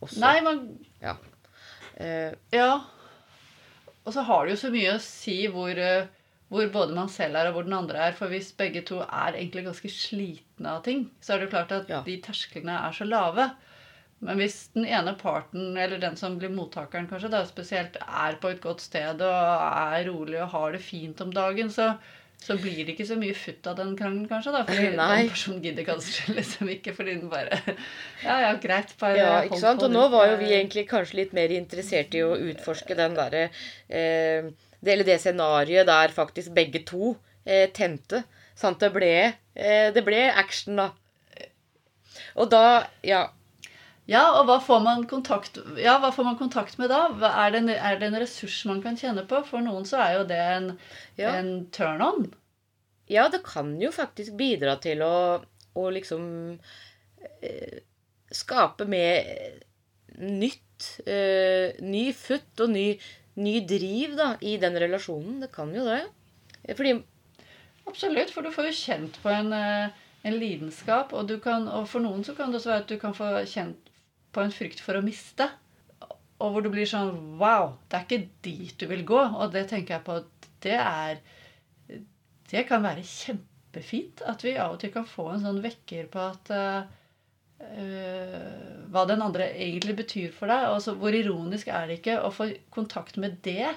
også. 0.00 0.20
Nei, 0.20 0.40
man 0.40 0.78
Eh, 1.96 2.34
Ja. 2.52 2.84
Og 4.04 4.12
så 4.12 4.22
har 4.22 4.44
det 4.44 4.54
jo 4.54 4.66
så 4.66 4.70
mye 4.72 4.94
å 4.96 5.00
si 5.00 5.46
hvor, 5.48 5.70
eh, 5.78 6.06
hvor 6.54 6.70
både 6.74 6.94
man 6.96 7.10
selv 7.12 7.36
er 7.40 7.50
og 7.50 7.58
hvor 7.58 7.66
den 7.68 7.76
andre 7.76 8.06
er. 8.08 8.16
For 8.16 8.30
hvis 8.32 8.52
begge 8.56 8.84
to 8.86 9.00
er 9.04 9.34
egentlig 9.36 9.66
ganske 9.66 9.90
slitne 9.92 10.76
av 10.78 10.82
ting, 10.86 11.08
så 11.20 11.34
er 11.34 11.42
det 11.42 11.48
jo 11.50 11.54
klart 11.56 11.72
at 11.76 11.88
Ja. 11.92 12.02
de 12.06 12.16
tersklene 12.24 12.78
er 12.88 12.92
så 12.96 13.04
lave. 13.08 13.50
Men 14.24 14.38
hvis 14.40 14.68
den 14.72 14.86
ene 14.88 15.12
parten, 15.20 15.74
eller 15.76 15.98
den 16.00 16.14
som 16.16 16.38
blir 16.40 16.48
mottakeren 16.54 17.08
kanskje, 17.10 17.28
da 17.34 17.42
spesielt, 17.44 17.96
er 18.00 18.36
på 18.40 18.48
et 18.54 18.60
godt 18.64 18.80
sted 18.80 19.20
og 19.20 19.30
er 19.34 20.06
rolig 20.08 20.38
og 20.40 20.48
har 20.54 20.72
det 20.72 20.80
fint 20.80 21.20
om 21.20 21.32
dagen, 21.34 21.68
så, 21.68 21.90
så 22.40 22.56
blir 22.56 22.86
det 22.86 22.94
ikke 22.94 23.06
så 23.10 23.18
mye 23.20 23.34
futt 23.36 23.66
av 23.68 23.76
den 23.76 23.92
krangelen, 23.98 24.24
kanskje. 24.30 24.54
da, 24.54 24.62
Fordi 24.64 24.94
Nei. 24.96 25.10
den 25.26 25.28
personen 25.34 25.60
gidder 25.66 25.84
kanskje 25.90 26.32
liksom 26.38 26.70
ikke, 26.72 26.94
fordi 26.96 27.18
den 27.20 27.28
bare 27.34 27.58
Ja, 28.24 28.38
ja, 28.46 28.52
greit. 28.62 28.94
Bare 29.02 29.18
Ja, 29.18 29.34
ikke 29.44 29.60
sant? 29.60 29.82
Og 29.84 29.92
nå 29.92 30.06
var 30.14 30.30
jo 30.30 30.38
vi 30.40 30.54
egentlig 30.56 30.86
kanskje 30.88 31.20
litt 31.20 31.34
mer 31.36 31.52
interessert 31.52 32.14
i 32.16 32.22
å 32.24 32.32
utforske 32.38 32.96
den 32.96 33.18
derre 33.18 33.50
eh, 33.90 34.48
det, 34.84 34.92
Eller 34.92 35.08
det 35.08 35.18
scenarioet 35.22 35.88
der 35.88 36.12
faktisk 36.14 36.52
begge 36.56 36.84
to 36.86 37.14
eh, 37.46 37.70
tente. 37.72 38.24
Sant? 38.54 38.78
Det 38.80 38.92
ble, 38.94 39.14
eh, 39.56 39.88
det 39.94 40.04
ble 40.06 40.26
action, 40.32 40.76
da. 40.82 40.90
Og 42.38 42.50
da 42.52 42.86
Ja. 43.02 43.24
Ja, 44.06 44.20
og 44.36 44.44
hva 44.50 44.58
får 44.60 44.82
man 44.84 45.06
kontakt, 45.08 45.56
ja, 45.80 45.94
hva 45.96 46.10
får 46.12 46.26
man 46.26 46.36
kontakt 46.36 46.76
med 46.76 46.90
da? 46.92 47.06
Er 47.24 47.54
det, 47.54 47.62
en, 47.62 47.68
er 47.72 47.96
det 47.96 48.10
en 48.10 48.18
ressurs 48.20 48.58
man 48.68 48.82
kan 48.84 48.98
kjenne 49.00 49.24
på? 49.26 49.38
For 49.48 49.64
noen 49.64 49.86
så 49.88 49.96
er 50.04 50.18
jo 50.18 50.26
det 50.28 50.40
en, 50.40 50.66
Ja. 51.16 51.30
en 51.38 51.70
turn 51.72 52.02
on. 52.04 52.26
Ja, 53.08 53.30
det 53.32 53.42
kan 53.48 53.80
jo 53.80 53.88
faktisk 53.92 54.36
bidra 54.36 54.76
til 54.80 55.00
å, 55.04 55.40
å 55.76 55.84
liksom 55.92 56.26
eh, 57.40 57.80
skape 58.32 58.84
mer 58.88 59.24
nytt. 60.20 60.60
Eh, 61.08 61.72
ny 61.80 62.10
futt 62.12 62.60
og 62.60 62.74
ny, 62.76 62.86
ny 63.40 63.58
driv 63.66 64.14
da, 64.18 64.34
i 64.40 64.56
den 64.62 64.78
relasjonen. 64.78 65.40
Det 65.42 65.50
kan 65.54 65.72
jo 65.74 65.86
det. 65.88 66.02
Fordi 66.74 66.94
Absolutt, 67.84 68.30
for 68.32 68.40
du 68.40 68.48
får 68.52 68.70
jo 68.70 68.76
kjent 68.78 69.18
på 69.20 69.28
en, 69.28 69.52
eh, 69.52 69.90
en 70.24 70.38
lidenskap. 70.40 71.12
Og, 71.12 71.28
kan, 71.44 71.68
og 71.68 71.88
for 71.90 72.00
noen 72.00 72.24
så 72.24 72.34
kan 72.36 72.50
det 72.50 72.60
også 72.60 72.72
være 72.72 72.84
at 72.84 72.92
du 72.94 72.98
kan 73.00 73.16
få 73.16 73.28
kjent 73.50 73.90
på 74.32 74.40
en 74.40 74.54
frykt 74.54 74.80
for 74.80 74.96
å 74.96 75.04
miste. 75.04 75.50
Og 76.40 76.54
hvor 76.54 76.64
du 76.64 76.70
blir 76.72 76.88
sånn 76.88 77.36
Wow, 77.38 77.76
det 77.88 77.98
er 77.98 78.06
ikke 78.06 78.30
dit 78.42 78.74
du 78.80 78.86
vil 78.90 79.04
gå. 79.06 79.20
Og 79.20 79.52
det 79.52 79.68
tenker 79.70 79.98
jeg 79.98 80.06
på 80.06 80.22
det 80.64 80.78
er 80.80 81.20
Det 82.48 82.64
kan 82.68 82.84
være 82.84 83.04
kjempefint 83.04 84.22
at 84.24 84.42
vi 84.44 84.56
av 84.56 84.74
og 84.74 84.80
til 84.80 84.92
kan 84.94 85.06
få 85.08 85.28
en 85.32 85.44
sånn 85.44 85.62
vekker 85.64 86.08
på 86.12 86.24
at 86.24 86.52
eh, 87.62 88.84
hva 88.92 89.04
den 89.10 89.22
andre 89.24 89.48
egentlig 89.52 89.96
betyr 90.02 90.34
for 90.34 90.50
deg. 90.50 90.68
Altså, 90.72 90.96
hvor 90.98 91.14
ironisk 91.14 91.70
er 91.70 91.88
det 91.88 92.00
ikke 92.00 92.20
å 92.24 92.32
få 92.34 92.50
kontakt 92.74 93.18
med 93.20 93.40
det 93.46 93.72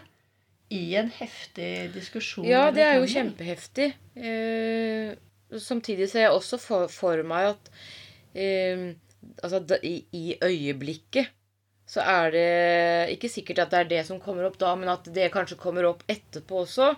i 0.74 0.84
en 1.00 1.10
heftig 1.14 1.72
diskusjon? 1.96 2.48
Ja, 2.48 2.68
det 2.76 2.84
er 2.86 3.00
jo 3.00 3.10
kjempeheftig. 3.12 3.90
Eh, 4.18 5.16
samtidig 5.64 6.10
ser 6.12 6.28
jeg 6.28 6.36
også 6.36 6.60
for, 6.62 6.92
for 6.92 7.24
meg 7.28 7.54
at 7.54 7.72
eh, 8.36 8.94
altså, 9.42 9.62
da, 9.64 9.80
i, 9.84 10.02
i 10.12 10.38
øyeblikket 10.44 11.34
så 11.88 12.04
er 12.04 12.34
det 12.34 12.48
ikke 13.14 13.30
sikkert 13.32 13.62
at 13.64 13.72
det 13.72 13.80
er 13.80 13.92
det 13.94 14.00
som 14.10 14.20
kommer 14.20 14.50
opp 14.50 14.58
da, 14.60 14.74
men 14.76 14.92
at 14.92 15.06
det 15.16 15.30
kanskje 15.32 15.60
kommer 15.60 15.88
opp 15.88 16.02
etterpå 16.12 16.66
også. 16.66 16.90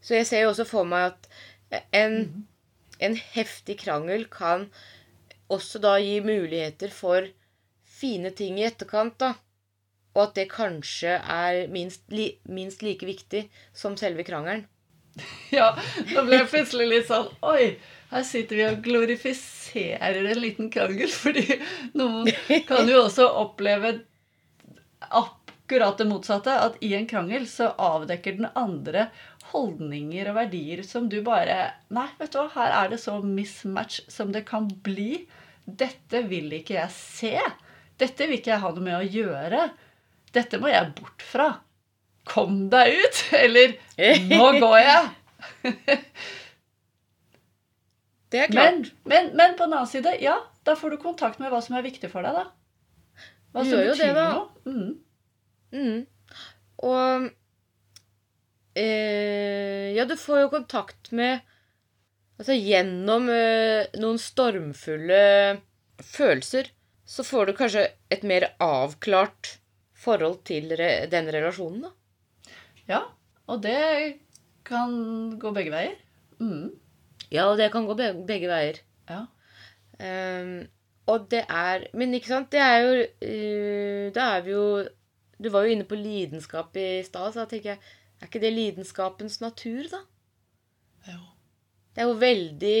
Så 0.00 0.16
jeg 0.16 0.28
ser 0.30 0.46
jo 0.46 0.52
også 0.54 0.64
for 0.64 0.88
meg 0.88 1.10
at 1.10 1.82
en, 1.92 2.46
en 3.04 3.18
heftig 3.34 3.76
krangel 3.82 4.24
kan 4.32 4.64
også 5.52 5.80
da 5.82 5.96
gi 6.02 6.18
muligheter 6.24 6.92
for 6.94 7.26
fine 7.98 8.30
ting 8.36 8.58
i 8.60 8.66
etterkant, 8.68 9.18
da. 9.20 9.34
Og 10.16 10.24
at 10.26 10.34
det 10.38 10.48
kanskje 10.50 11.18
er 11.18 11.68
minst, 11.72 12.04
li, 12.10 12.32
minst 12.50 12.82
like 12.82 13.06
viktig 13.06 13.46
som 13.76 13.96
selve 14.00 14.26
krangelen. 14.28 14.66
Ja, 15.50 15.72
da 16.12 16.22
ble 16.22 16.42
jeg 16.42 16.50
plutselig 16.52 16.84
litt 16.86 17.06
sånn 17.08 17.24
Oi, 17.48 17.72
her 18.12 18.24
sitter 18.26 18.58
vi 18.58 18.66
og 18.68 18.84
glorifiserer 18.84 20.20
en 20.20 20.42
liten 20.42 20.70
krangel. 20.72 21.10
Fordi 21.22 21.44
noen 21.98 22.30
kan 22.68 22.88
jo 22.88 23.04
også 23.04 23.26
oppleve 23.40 23.98
akkurat 25.08 25.98
det 25.98 26.08
motsatte. 26.08 26.54
At 26.54 26.78
i 26.84 26.94
en 26.98 27.08
krangel 27.10 27.48
så 27.50 27.72
avdekker 27.74 28.38
den 28.38 28.50
andre 28.54 29.08
holdninger 29.52 30.30
og 30.30 30.38
verdier 30.38 30.82
som 30.86 31.08
du 31.10 31.18
bare 31.26 31.58
Nei, 31.94 32.08
vet 32.18 32.32
du 32.34 32.38
hva, 32.40 32.48
her 32.54 32.74
er 32.82 32.92
det 32.92 33.00
så 33.02 33.18
mismatch 33.24 34.02
som 34.12 34.32
det 34.34 34.44
kan 34.48 34.68
bli 34.84 35.26
Dette 35.68 36.22
vil 36.30 36.52
ikke 36.56 36.78
jeg 36.78 36.92
se. 36.94 37.34
Dette 38.00 38.28
vil 38.28 38.38
ikke 38.38 38.54
jeg 38.54 38.62
ha 38.62 38.70
noe 38.72 38.84
med 38.86 38.96
å 38.96 39.04
gjøre. 39.04 39.66
Dette 40.32 40.60
må 40.62 40.70
jeg 40.72 40.94
bort 40.96 41.24
fra. 41.28 41.48
Kom 42.28 42.70
deg 42.72 42.94
ut! 42.96 43.20
Eller 43.42 43.74
nå 44.30 44.46
går 44.62 44.78
jeg. 44.80 45.02
Det 48.28 48.40
er 48.44 48.50
klart. 48.52 48.72
Men, 48.72 48.88
men, 49.08 49.28
men 49.36 49.54
på 49.56 49.64
den 49.64 49.74
annen 49.74 49.88
side, 49.88 50.14
ja, 50.20 50.34
da 50.68 50.74
får 50.76 50.94
du 50.94 50.98
kontakt 51.00 51.38
med 51.40 51.52
hva 51.52 51.62
som 51.64 51.78
er 51.78 51.84
viktig 51.86 52.10
for 52.12 52.24
deg, 52.26 52.36
da. 52.36 53.28
Hva 53.56 53.64
som 53.64 53.80
betyr 53.80 54.12
det, 54.16 54.24
noe. 54.36 54.48
Mm. 54.68 54.90
Mm. 55.72 56.00
Og 56.84 57.30
eh, 58.78 59.94
Ja, 59.96 60.06
du 60.08 60.16
får 60.16 60.44
jo 60.44 60.50
kontakt 60.52 61.12
med 61.12 61.40
Altså 62.38 62.54
gjennom 62.54 63.26
eh, 63.34 63.88
noen 63.98 64.18
stormfulle 64.22 65.22
følelser, 65.98 66.68
så 67.02 67.24
får 67.26 67.48
du 67.48 67.56
kanskje 67.58 67.88
et 68.14 68.22
mer 68.22 68.52
avklart 68.62 69.56
forhold 69.98 70.44
til 70.46 70.70
re 70.78 71.08
den 71.10 71.30
relasjonen, 71.34 71.88
da. 71.88 72.52
Ja, 72.86 73.00
og 73.50 73.64
det 73.64 74.20
kan 74.68 74.94
gå 75.40 75.50
begge 75.56 75.74
veier. 75.74 75.96
Mm. 76.38 76.70
Ja, 77.32 77.48
og 77.50 77.58
det 77.58 77.72
kan 77.74 77.88
gå 77.88 77.96
be 77.98 78.12
begge 78.28 78.50
veier. 78.50 78.78
Ja. 79.10 79.24
Um, 79.98 80.68
og 81.10 81.24
det 81.32 81.40
er 81.48 81.88
Men 81.96 82.12
ikke 82.14 82.28
sant, 82.30 82.52
det 82.52 82.60
er 82.62 82.76
jo 82.84 82.90
uh, 83.02 84.04
Da 84.14 84.26
er 84.36 84.44
vi 84.44 84.52
jo 84.52 84.84
Du 85.42 85.48
var 85.50 85.64
jo 85.64 85.72
inne 85.74 85.86
på 85.88 85.98
lidenskap 85.98 86.76
i 86.78 87.00
stad, 87.02 87.32
så 87.32 87.40
da 87.40 87.46
tenker 87.50 87.72
jeg 87.72 87.80
Er 88.18 88.26
ikke 88.26 88.42
det 88.42 88.52
lidenskapens 88.54 89.38
natur, 89.40 89.86
da? 89.92 90.00
Jo. 91.08 91.20
Det 91.94 92.02
er 92.02 92.08
jo 92.08 92.16
veldig 92.18 92.80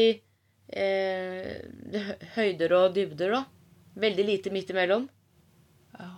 eh, 0.82 2.08
høyder 2.34 2.74
og 2.78 2.96
dybder, 2.96 3.36
da. 3.36 3.44
Veldig 3.98 4.26
lite 4.26 4.52
midt 4.54 4.70
imellom. 4.74 5.08
Ja. 5.98 6.10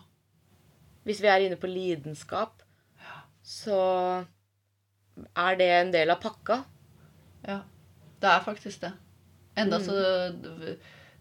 Hvis 1.05 1.23
vi 1.25 1.31
er 1.33 1.47
inne 1.47 1.61
på 1.61 1.71
lidenskap, 1.71 2.63
så 3.43 3.79
er 5.37 5.57
det 5.59 5.69
en 5.75 5.93
del 5.93 6.13
av 6.13 6.21
pakka. 6.23 6.63
ja. 7.49 7.61
Det 8.21 8.29
er 8.29 8.43
faktisk 8.45 8.83
det. 8.83 8.91
Enda 9.57 9.79
så 9.81 9.95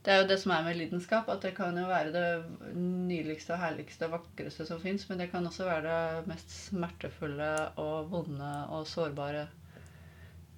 Det 0.05 0.13
er 0.13 0.21
jo 0.21 0.27
det 0.29 0.37
som 0.39 0.53
er 0.55 0.63
med 0.63 0.77
lidenskap, 0.79 1.27
at 1.29 1.41
det 1.43 1.51
kan 1.57 1.75
jo 1.77 1.87
være 1.89 2.11
det 2.13 2.75
nydeligste 2.75 3.51
og 3.55 3.59
herligste 3.59 4.07
og 4.07 4.13
vakreste 4.13 4.65
som 4.65 4.79
fins, 4.79 5.03
men 5.09 5.19
det 5.19 5.27
kan 5.31 5.45
også 5.45 5.67
være 5.67 5.81
det 5.89 6.29
mest 6.31 6.53
smertefulle 6.69 7.49
og 7.81 8.07
vonde 8.11 8.51
og 8.71 8.87
sårbare. 8.87 9.49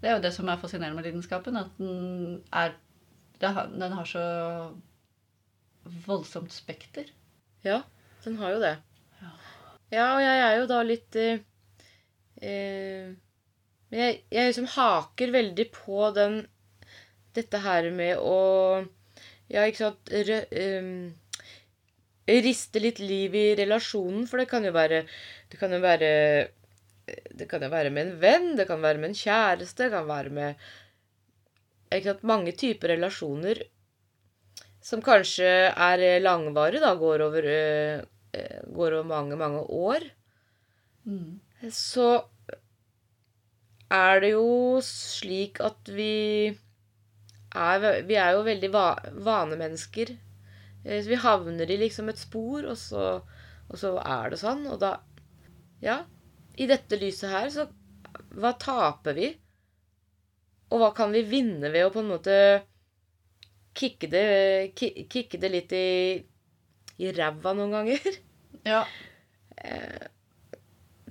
Det 0.02 0.10
er 0.10 0.16
jo 0.18 0.22
det 0.22 0.34
som 0.34 0.50
er 0.50 0.62
fascinerende 0.62 1.00
med 1.00 1.10
lidenskapen, 1.10 1.58
at 1.58 1.74
den 1.78 2.44
er 2.54 2.78
Den 3.42 3.92
har 3.92 4.06
så 4.06 4.24
voldsomt 6.06 6.54
spekter. 6.54 7.04
Ja, 7.64 7.82
den 8.24 8.38
har 8.38 8.50
jo 8.50 8.60
det. 8.62 8.76
Ja. 9.22 9.32
Ja, 9.92 10.06
og 10.16 10.22
jeg 10.22 10.40
er 10.40 10.60
jo 10.60 10.68
da 10.70 10.82
litt 10.86 11.16
eh, 11.18 11.40
eh, 12.42 13.10
jeg, 13.92 14.22
jeg 14.32 14.52
liksom 14.52 14.70
haker 14.76 15.34
veldig 15.34 15.66
på 15.74 16.12
den 16.16 16.44
Dette 17.34 17.62
her 17.64 17.90
med 17.96 18.20
å 18.20 18.38
Ja, 19.52 19.66
ikke 19.68 19.82
sant? 19.84 20.12
Rø, 20.12 20.40
um, 20.80 21.12
Riste 22.32 22.80
litt 22.80 23.02
liv 23.04 23.34
i 23.36 23.46
relasjonen, 23.60 24.28
for 24.30 24.40
det 24.40 24.48
kan 24.52 24.64
jo 24.64 24.72
være 24.76 25.04
Det 25.52 25.60
kan 25.60 25.74
jo 25.76 25.82
være 25.84 26.12
det 27.36 27.48
kan 27.50 27.64
jo 27.66 27.68
være 27.72 27.90
med 27.92 28.06
en 28.06 28.12
venn, 28.22 28.46
det 28.56 28.68
kan 28.70 28.80
være 28.80 29.02
med 29.02 29.10
en 29.10 29.18
kjæreste, 29.18 29.84
det 29.84 29.92
kan 29.92 30.06
være 30.08 30.30
med 30.32 30.62
ikke 31.92 32.12
sant, 32.14 32.22
mange 32.30 32.54
typer 32.56 32.94
relasjoner 32.94 33.60
som 34.86 35.02
kanskje 35.04 35.50
er 35.74 36.04
langvarige, 36.22 36.80
da, 36.80 36.94
går 36.96 37.26
over, 37.26 37.48
går 38.78 38.96
over 38.96 39.10
mange, 39.10 39.36
mange 39.36 39.66
år, 39.68 40.08
Mm. 41.04 41.40
så 41.74 42.24
er 43.90 44.20
det 44.22 44.32
jo 44.36 44.80
slik 44.86 45.60
at 45.66 45.90
vi 45.90 46.54
er, 47.56 48.02
vi 48.08 48.16
er 48.20 48.36
jo 48.36 48.44
veldig 48.48 48.70
va, 48.74 48.86
vanemennesker. 49.28 50.14
Eh, 50.86 51.02
Så 51.04 51.10
vi 51.10 51.20
havner 51.26 51.72
i 51.72 51.78
liksom 51.82 52.10
et 52.10 52.20
spor, 52.22 52.66
og 52.72 52.78
så, 52.78 53.06
og 53.70 53.78
så 53.80 53.96
er 54.02 54.32
det 54.34 54.42
sånn. 54.42 54.66
Og 54.72 54.80
da 54.82 54.98
Ja, 55.82 56.04
i 56.58 56.68
dette 56.70 57.00
lyset 57.02 57.32
her, 57.32 57.50
så 57.50 57.68
Hva 58.36 58.54
taper 58.60 59.16
vi? 59.18 59.32
Og 60.72 60.80
hva 60.82 60.90
kan 60.96 61.12
vi 61.16 61.22
vinne 61.28 61.72
ved 61.74 61.86
å 61.86 61.92
på 61.94 62.00
en 62.04 62.10
måte 62.14 62.36
kicke 63.76 64.08
det, 64.12 64.24
kicke 64.76 65.40
det 65.40 65.50
litt 65.54 65.72
i, 65.76 65.86
i 67.00 67.12
ræva 67.16 67.56
noen 67.58 67.78
ganger? 67.80 68.12
Ja. 68.62 68.84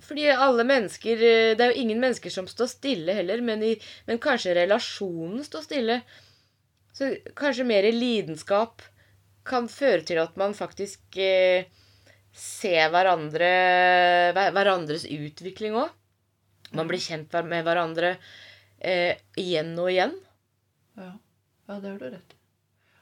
Fordi 0.00 0.26
alle 0.30 0.64
mennesker 0.64 1.22
eh, 1.22 1.52
Det 1.56 1.64
er 1.64 1.72
jo 1.72 1.82
ingen 1.82 2.00
mennesker 2.02 2.32
som 2.32 2.48
står 2.48 2.70
stille 2.72 3.14
heller, 3.16 3.42
men, 3.44 3.62
i, 3.62 3.74
men 4.08 4.20
kanskje 4.22 4.54
relasjonen 4.56 5.44
står 5.46 5.66
stille. 5.66 6.00
Så 7.00 7.14
kanskje 7.32 7.64
mer 7.64 7.86
lidenskap 7.96 8.82
kan 9.48 9.70
føre 9.72 10.02
til 10.04 10.18
at 10.20 10.34
man 10.36 10.52
faktisk 10.52 11.16
eh, 11.16 11.70
ser 12.36 12.90
hverandre 12.92 13.48
hver- 14.36 14.52
hverandres 14.52 15.06
utvikling 15.08 15.78
òg. 15.80 15.94
Man 16.76 16.90
blir 16.90 17.00
kjent 17.00 17.32
med 17.48 17.64
hverandre 17.64 18.10
eh, 18.76 19.16
igjen 19.40 19.72
og 19.80 19.88
igjen. 19.94 20.12
Ja. 21.00 21.08
ja, 21.70 21.80
det 21.80 21.88
har 21.88 21.96
du 22.04 22.06
rett 22.10 22.36
i. 22.36 22.38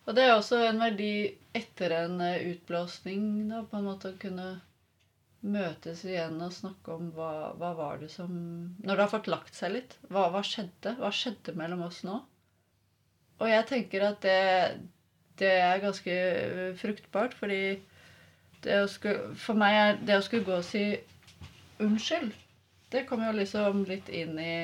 Og 0.06 0.14
det 0.14 0.28
er 0.28 0.36
også 0.36 0.62
en 0.62 0.78
verdi 0.80 1.10
etter 1.58 1.98
en 1.98 2.22
eh, 2.22 2.46
utblåsning, 2.54 3.26
da, 3.50 3.66
på 3.66 3.82
en 3.82 3.90
måte 3.90 4.14
å 4.14 4.18
kunne 4.22 4.48
møtes 5.42 6.06
igjen 6.06 6.38
og 6.38 6.54
snakke 6.54 6.94
om 6.94 7.10
hva, 7.18 7.32
hva 7.58 7.74
var 7.74 7.98
det 7.98 8.14
som 8.14 8.30
Når 8.78 8.94
det 8.94 9.02
har 9.02 9.10
fått 9.10 9.34
lagt 9.34 9.58
seg 9.58 9.74
litt, 9.74 9.98
hva, 10.06 10.30
hva 10.30 10.46
skjedde? 10.46 10.94
Hva 11.02 11.10
skjedde 11.10 11.58
mellom 11.58 11.82
oss 11.90 12.04
nå? 12.06 12.22
Og 13.38 13.48
jeg 13.50 13.66
tenker 13.70 14.08
at 14.08 14.22
det, 14.22 14.80
det 15.38 15.52
er 15.62 15.82
ganske 15.84 16.10
eh, 16.10 16.74
fruktbart, 16.76 17.34
fordi 17.38 17.78
skulle, 18.90 19.36
for 19.38 19.54
meg 19.54 19.76
er 19.78 19.98
det 20.02 20.16
å 20.18 20.22
skulle 20.26 20.44
gå 20.48 20.56
og 20.58 20.64
si 20.66 20.80
unnskyld, 21.78 22.32
det 22.90 23.04
kommer 23.06 23.30
jo 23.30 23.38
liksom 23.38 23.84
litt 23.86 24.08
inn 24.10 24.38
i 24.42 24.54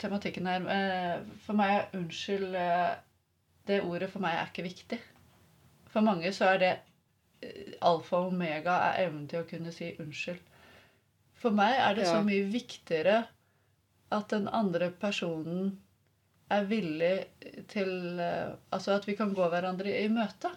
tematikken 0.00 0.46
her. 0.48 0.64
Eh, 0.70 1.20
For 1.44 1.58
meg 1.58 1.74
er 1.74 1.98
unnskyld 1.98 2.54
eh, 2.54 2.94
Det 3.66 3.80
ordet 3.82 4.10
for 4.12 4.22
meg 4.22 4.36
er 4.38 4.46
ikke 4.50 4.62
viktig. 4.68 4.98
For 5.90 6.04
mange 6.06 6.30
så 6.32 6.52
er 6.54 6.60
det 6.62 6.72
eh, 7.42 7.72
alfa 7.82 8.20
og 8.22 8.32
omega 8.32 8.76
er 8.92 9.06
evnen 9.06 9.26
til 9.28 9.42
å 9.42 9.48
kunne 9.48 9.72
si 9.74 9.90
unnskyld. 9.98 10.38
For 11.36 11.50
meg 11.52 11.74
er 11.76 11.96
det 11.98 12.06
Ja. 12.06 12.12
så 12.14 12.22
mye 12.24 12.46
viktigere 12.52 13.16
at 14.14 14.30
den 14.30 14.46
andre 14.48 14.90
personen 14.90 15.74
er 16.52 16.68
villig 16.70 17.14
til 17.72 18.20
eh, 18.22 18.54
Altså 18.74 18.94
at 18.96 19.08
vi 19.08 19.16
kan 19.18 19.34
gå 19.34 19.48
hverandre 19.50 19.92
i 19.98 20.06
møte. 20.12 20.52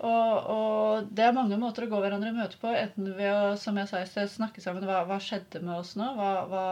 Og, 0.00 0.46
og 0.54 1.10
det 1.12 1.26
er 1.26 1.36
mange 1.36 1.58
måter 1.60 1.84
å 1.84 1.90
gå 1.90 1.98
hverandre 2.00 2.30
i 2.32 2.36
møte 2.38 2.56
på. 2.60 2.70
Enten 2.72 3.10
ved 3.18 3.30
å 3.34 3.56
som 3.60 3.76
jeg 3.76 3.90
sa 3.90 4.00
i 4.00 4.08
sted, 4.08 4.30
snakke 4.32 4.62
sammen 4.64 4.86
hva, 4.88 5.02
hva 5.08 5.20
skjedde 5.20 5.60
med 5.60 5.76
oss 5.76 5.92
nå? 6.00 6.06
Hva, 6.16 6.30
hva, 6.48 6.64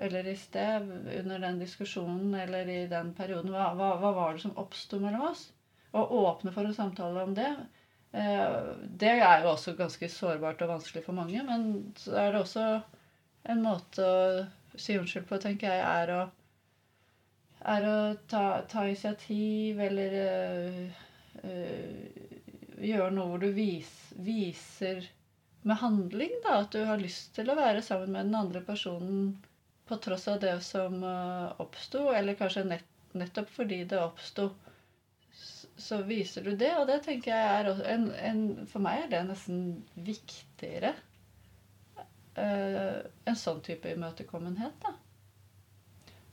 eller 0.00 0.30
i 0.30 0.36
sted, 0.38 0.86
under 1.18 1.42
den 1.42 1.58
diskusjonen 1.60 2.36
eller 2.38 2.70
i 2.70 2.84
den 2.90 3.10
perioden, 3.18 3.50
hva, 3.52 3.72
hva, 3.76 4.12
var 4.14 4.36
det 4.36 4.44
som 4.46 4.54
oppsto 4.62 5.00
mellom 5.02 5.26
oss? 5.32 5.48
Og 5.90 6.14
åpne 6.20 6.54
for 6.54 6.68
en 6.68 6.76
samtale 6.76 7.26
om 7.26 7.34
det. 7.34 7.50
Eh, 8.14 8.70
det 9.02 9.16
er 9.18 9.42
jo 9.42 9.50
også 9.56 9.74
ganske 9.78 10.08
sårbart 10.14 10.62
og 10.62 10.76
vanskelig 10.76 11.02
for 11.04 11.18
mange, 11.18 11.42
men 11.46 11.66
så 11.98 12.14
er 12.22 12.32
det 12.32 12.44
også 12.44 12.66
en 13.50 13.62
måte 13.64 14.06
å 14.06 14.78
si 14.78 14.96
unnskyld 14.98 15.26
på, 15.28 15.40
tenker 15.42 15.74
jeg, 15.74 15.82
er 15.82 16.14
å, 16.14 16.22
er 17.60 17.86
å 17.86 17.96
ta, 18.30 18.62
ta 18.68 18.86
initiativ 18.88 19.80
eller 19.84 20.16
øh, 20.24 20.82
øh, 21.44 22.28
gjøre 22.80 23.10
noe 23.14 23.32
hvor 23.32 23.42
du 23.42 23.50
vis, 23.56 23.90
viser 24.16 25.04
med 25.62 25.76
handling 25.82 26.32
da, 26.44 26.62
at 26.62 26.72
du 26.72 26.80
har 26.88 27.00
lyst 27.00 27.34
til 27.36 27.50
å 27.52 27.58
være 27.58 27.82
sammen 27.84 28.14
med 28.14 28.30
den 28.30 28.38
andre 28.38 28.62
personen 28.64 29.34
på 29.90 29.98
tross 30.00 30.28
av 30.30 30.38
det 30.40 30.54
som 30.64 31.02
uh, 31.02 31.52
oppsto, 31.60 32.06
eller 32.14 32.38
kanskje 32.38 32.64
nett, 32.68 32.86
nettopp 33.12 33.50
fordi 33.52 33.82
det 33.90 33.98
oppsto, 34.00 34.48
så 35.80 36.00
viser 36.06 36.46
du 36.46 36.54
det. 36.54 36.70
Og 36.78 36.86
det 36.88 37.00
tenker 37.04 37.32
jeg 37.34 37.52
er 37.58 37.70
også 37.72 37.86
en, 37.90 38.06
en 38.14 38.42
For 38.70 38.84
meg 38.84 39.04
er 39.04 39.12
det 39.14 39.22
nesten 39.32 39.62
viktigere. 39.96 40.94
Uh, 42.38 43.02
en 43.26 43.36
sånn 43.36 43.60
type 43.66 43.90
imøtekommenhet, 43.90 44.78
da. 44.84 44.94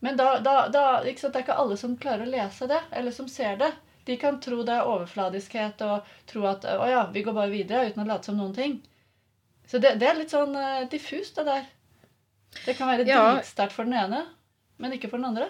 Men 0.06 0.18
da, 0.20 0.40
da, 0.46 0.68
da 0.70 0.82
sant, 1.18 1.34
Det 1.34 1.40
er 1.42 1.46
ikke 1.46 1.58
alle 1.58 1.78
som 1.78 1.96
klarer 1.98 2.28
å 2.28 2.32
lese 2.32 2.68
det, 2.70 2.80
eller 2.92 3.12
som 3.16 3.28
ser 3.28 3.58
det. 3.58 3.72
De 4.06 4.16
kan 4.22 4.38
tro 4.40 4.62
det 4.64 4.76
er 4.78 4.88
overfladiskhet 4.88 5.82
og 5.84 6.06
tro 6.30 6.46
at 6.48 6.64
å 6.70 6.86
ja, 6.88 7.02
vi 7.12 7.24
går 7.26 7.34
bare 7.36 7.52
videre 7.52 7.90
uten 7.90 8.04
å 8.06 8.08
late 8.08 8.30
som 8.30 8.38
noen 8.40 8.54
ting. 8.56 8.78
Så 9.68 9.82
det, 9.84 9.96
det 10.00 10.08
er 10.08 10.20
litt 10.22 10.32
sånn 10.32 10.54
eh, 10.56 10.86
diffust, 10.92 11.36
det 11.36 11.48
der. 11.50 11.66
Det 12.66 12.78
kan 12.78 12.88
være 12.88 13.08
Ja. 13.10 13.24
dritsterkt 13.36 13.74
for 13.76 13.84
den 13.90 13.98
ene, 14.00 14.22
men 14.80 14.94
ikke 14.96 15.10
for 15.12 15.18
den 15.20 15.28
andre. 15.34 15.50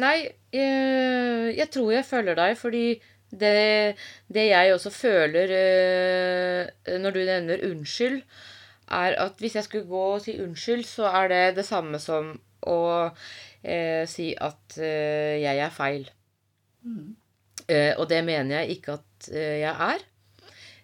Nei, 0.00 0.30
jeg, 0.54 1.56
jeg 1.58 1.68
tror 1.74 1.90
jeg 1.92 2.06
følger 2.08 2.38
deg, 2.38 2.56
fordi 2.58 2.84
Det, 3.30 3.94
det 4.26 4.46
jeg 4.48 4.72
også 4.74 4.90
føler 4.90 5.52
eh, 5.54 6.96
når 6.98 7.12
du 7.14 7.20
nevner 7.28 7.60
unnskyld, 7.68 8.16
er 8.90 9.14
at 9.22 9.36
hvis 9.38 9.54
jeg 9.54 9.62
skulle 9.68 9.86
gå 9.86 10.00
og 10.16 10.24
si 10.24 10.34
unnskyld, 10.42 10.82
så 10.88 11.06
er 11.14 11.28
det 11.30 11.42
det 11.60 11.64
samme 11.68 12.00
som 12.02 12.32
å 12.66 12.78
eh, 13.62 14.04
si 14.10 14.30
at 14.34 14.78
eh, 14.78 15.40
jeg 15.42 15.62
er 15.64 15.74
feil. 15.74 16.06
Mm. 16.84 17.16
Eh, 17.68 17.92
og 17.96 18.08
det 18.10 18.20
mener 18.26 18.60
jeg 18.60 18.78
ikke 18.78 18.98
at 18.98 19.30
eh, 19.32 19.60
jeg 19.62 19.74
er. 19.74 20.04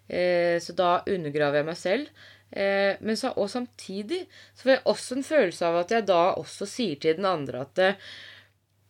Eh, 0.07 0.55
så 0.63 0.75
da 0.77 0.91
undergraver 1.09 1.61
jeg 1.61 1.67
meg 1.67 1.79
selv. 1.79 2.25
Eh, 2.51 2.95
men 3.03 3.19
så, 3.19 3.33
og 3.35 3.49
samtidig 3.51 4.23
så 4.53 4.63
får 4.63 4.73
jeg 4.75 4.85
også 4.93 5.17
en 5.17 5.27
følelse 5.27 5.67
av 5.67 5.81
at 5.81 5.91
jeg 5.91 6.07
da 6.07 6.21
også 6.39 6.67
sier 6.69 6.99
til 7.03 7.17
den 7.17 7.27
andre 7.27 7.65
at 7.65 7.81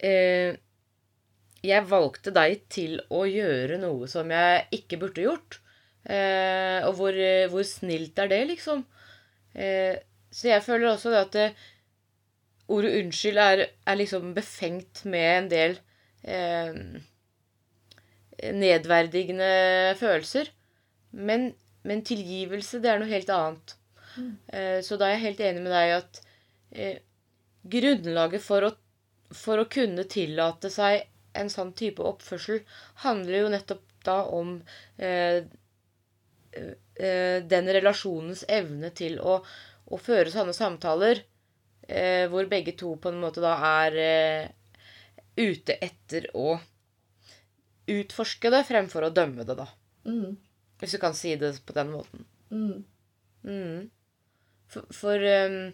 eh, 0.05 0.59
jeg 1.65 1.87
valgte 1.89 2.31
deg 2.35 2.67
til 2.69 2.99
å 3.09 3.23
gjøre 3.25 3.79
noe 3.81 4.05
som 4.11 4.29
jeg 4.31 4.67
ikke 4.77 4.99
burde 5.01 5.25
gjort. 5.25 5.57
Eh, 6.05 6.85
og 6.87 6.93
hvor, 6.99 7.17
hvor, 7.51 7.65
snilt 7.67 8.19
er 8.21 8.29
det, 8.31 8.43
liksom? 8.53 8.85
Eh, 9.57 9.97
så 10.31 10.51
jeg 10.53 10.63
føler 10.63 10.91
også 10.91 11.11
det 11.11 11.23
at 11.25 11.65
ordet 12.67 12.95
unnskyld 13.01 13.41
er, 13.41 13.63
er, 13.67 13.99
liksom 13.99 14.33
befengt 14.35 15.03
med 15.07 15.27
en 15.31 15.49
del 15.51 15.77
eh, 16.23 16.79
nedverdigende 18.53 19.51
følelser. 19.99 20.51
Men, 21.11 21.51
men, 21.87 22.03
tilgivelse, 22.05 22.81
det 22.83 22.91
er 22.91 23.01
noe 23.01 23.11
helt 23.11 23.31
annet. 23.33 23.75
Mm. 24.17 24.31
Eh, 24.53 24.79
så 24.85 24.97
da 24.99 25.07
er 25.07 25.17
jeg 25.17 25.25
helt 25.27 25.45
enig 25.49 25.63
med 25.65 25.73
deg 25.73 25.93
at 25.99 26.21
eh, 26.75 26.97
grunnlaget 27.67 28.43
for 28.43 28.67
å, 28.67 28.73
for 29.35 29.61
å 29.61 29.69
kunne 29.71 30.07
tillate 30.11 30.71
seg 30.73 31.07
en 31.37 31.51
sånn 31.53 31.73
type 31.77 32.03
oppførsel 32.03 32.63
handler 33.03 33.43
jo 33.43 33.53
nettopp 33.53 33.83
da 34.07 34.17
om 34.33 34.55
eh, 34.97 35.43
eh, 36.57 37.39
den 37.53 37.71
relasjonens 37.77 38.45
evne 38.49 38.91
til 38.97 39.19
å, 39.19 39.39
å 39.85 39.99
føre 40.01 40.33
sånne 40.33 40.55
samtaler 40.55 41.21
eh, 41.87 42.25
hvor 42.31 42.47
begge 42.51 42.75
to 42.77 42.93
på 43.01 43.11
en 43.11 43.21
måte 43.21 43.43
da 43.43 43.55
er 43.83 43.99
eh, 44.03 44.49
ute 45.37 45.77
etter 45.83 46.29
å 46.37 46.57
utforske 47.87 48.51
det 48.51 48.65
fremfor 48.67 49.07
å 49.07 49.13
dømme 49.15 49.45
det, 49.47 49.55
da. 49.59 49.67
Mm. 50.07 50.35
Hvis 50.81 50.95
du 50.95 51.01
kan 51.01 51.15
si 51.17 51.33
det 51.39 51.53
på 51.65 51.75
den 51.77 51.93
måten. 51.93 52.25
Mm. 52.51 52.83
Mm. 53.47 53.87
For, 54.67 54.89
for, 54.91 55.23
um, 55.47 55.71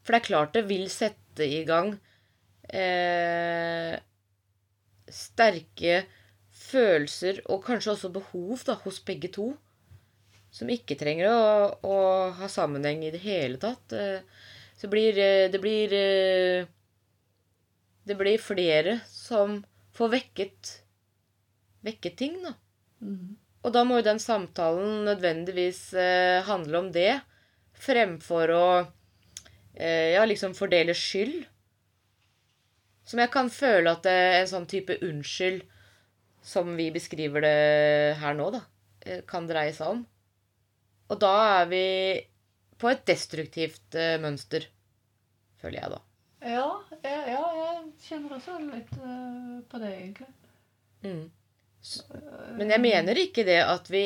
for, 0.00 0.14
det 0.14 0.20
er 0.20 0.28
klart 0.28 0.56
det 0.56 0.64
vil 0.70 0.86
sette 0.92 1.44
i 1.44 1.60
gang 1.68 1.92
eh, 2.72 3.98
sterke 5.12 6.02
følelser 6.62 7.42
og 7.52 7.64
kanskje 7.66 7.94
også 7.94 8.12
behov 8.14 8.64
da, 8.66 8.78
hos 8.86 9.02
begge 9.04 9.32
to. 9.34 9.52
Som 10.52 10.68
ikke 10.72 10.98
trenger 11.00 11.30
å, 11.32 11.44
å 11.88 11.98
ha 12.36 12.48
sammenheng 12.50 13.04
i 13.06 13.12
det 13.12 13.22
hele 13.24 13.60
tatt. 13.60 13.94
Eh, 13.96 14.24
så 14.82 14.90
blir, 14.90 15.18
eh, 15.18 15.50
det 15.50 15.60
blir 15.62 15.92
eh, 15.94 16.66
Det 18.02 18.16
blir 18.18 18.38
flere 18.42 18.96
som 19.06 19.60
får 19.94 20.08
vekket, 20.10 20.70
vekket 21.86 22.16
ting, 22.18 22.40
da. 22.42 22.56
Mm. 22.98 23.36
Og 23.62 23.72
da 23.76 23.84
må 23.86 24.00
jo 24.00 24.08
den 24.08 24.18
samtalen 24.18 25.04
nødvendigvis 25.06 25.94
handle 26.48 26.80
om 26.80 26.88
det, 26.90 27.20
fremfor 27.78 28.50
å 28.50 28.66
ja, 29.78 30.24
liksom 30.26 30.56
fordele 30.58 30.96
skyld. 30.98 31.44
Som 33.06 33.22
jeg 33.22 33.30
kan 33.30 33.52
føle 33.54 33.94
at 33.94 34.02
det 34.02 34.16
er 34.18 34.40
en 34.40 34.50
sånn 34.50 34.66
type 34.66 34.98
unnskyld, 34.98 35.62
som 36.42 36.74
vi 36.76 36.90
beskriver 36.90 37.44
det 37.44 38.18
her 38.18 38.34
nå, 38.34 38.50
da, 38.54 38.62
eh, 39.06 39.22
kan 39.26 39.46
dreie 39.46 39.72
seg 39.74 39.94
om. 39.94 40.02
Og 41.10 41.20
da 41.22 41.32
er 41.60 41.66
vi 41.70 41.86
på 42.82 42.90
et 42.90 43.04
destruktivt 43.08 43.98
uh, 43.98 44.16
mønster, 44.22 44.66
føler 45.62 45.78
jeg 45.80 45.94
da. 45.94 46.00
Ja, 46.42 46.66
ja, 47.06 47.18
ja, 47.30 47.42
jeg 47.60 47.76
kjenner 48.02 48.36
også 48.38 48.58
litt 48.66 48.96
uh, 48.98 49.60
på 49.70 49.82
det, 49.82 49.92
egentlig. 50.00 50.32
Mm. 51.06 51.30
Men 52.58 52.70
jeg 52.70 52.82
mener 52.82 53.18
ikke 53.18 53.42
det 53.46 53.58
at 53.66 53.88
vi 53.90 54.04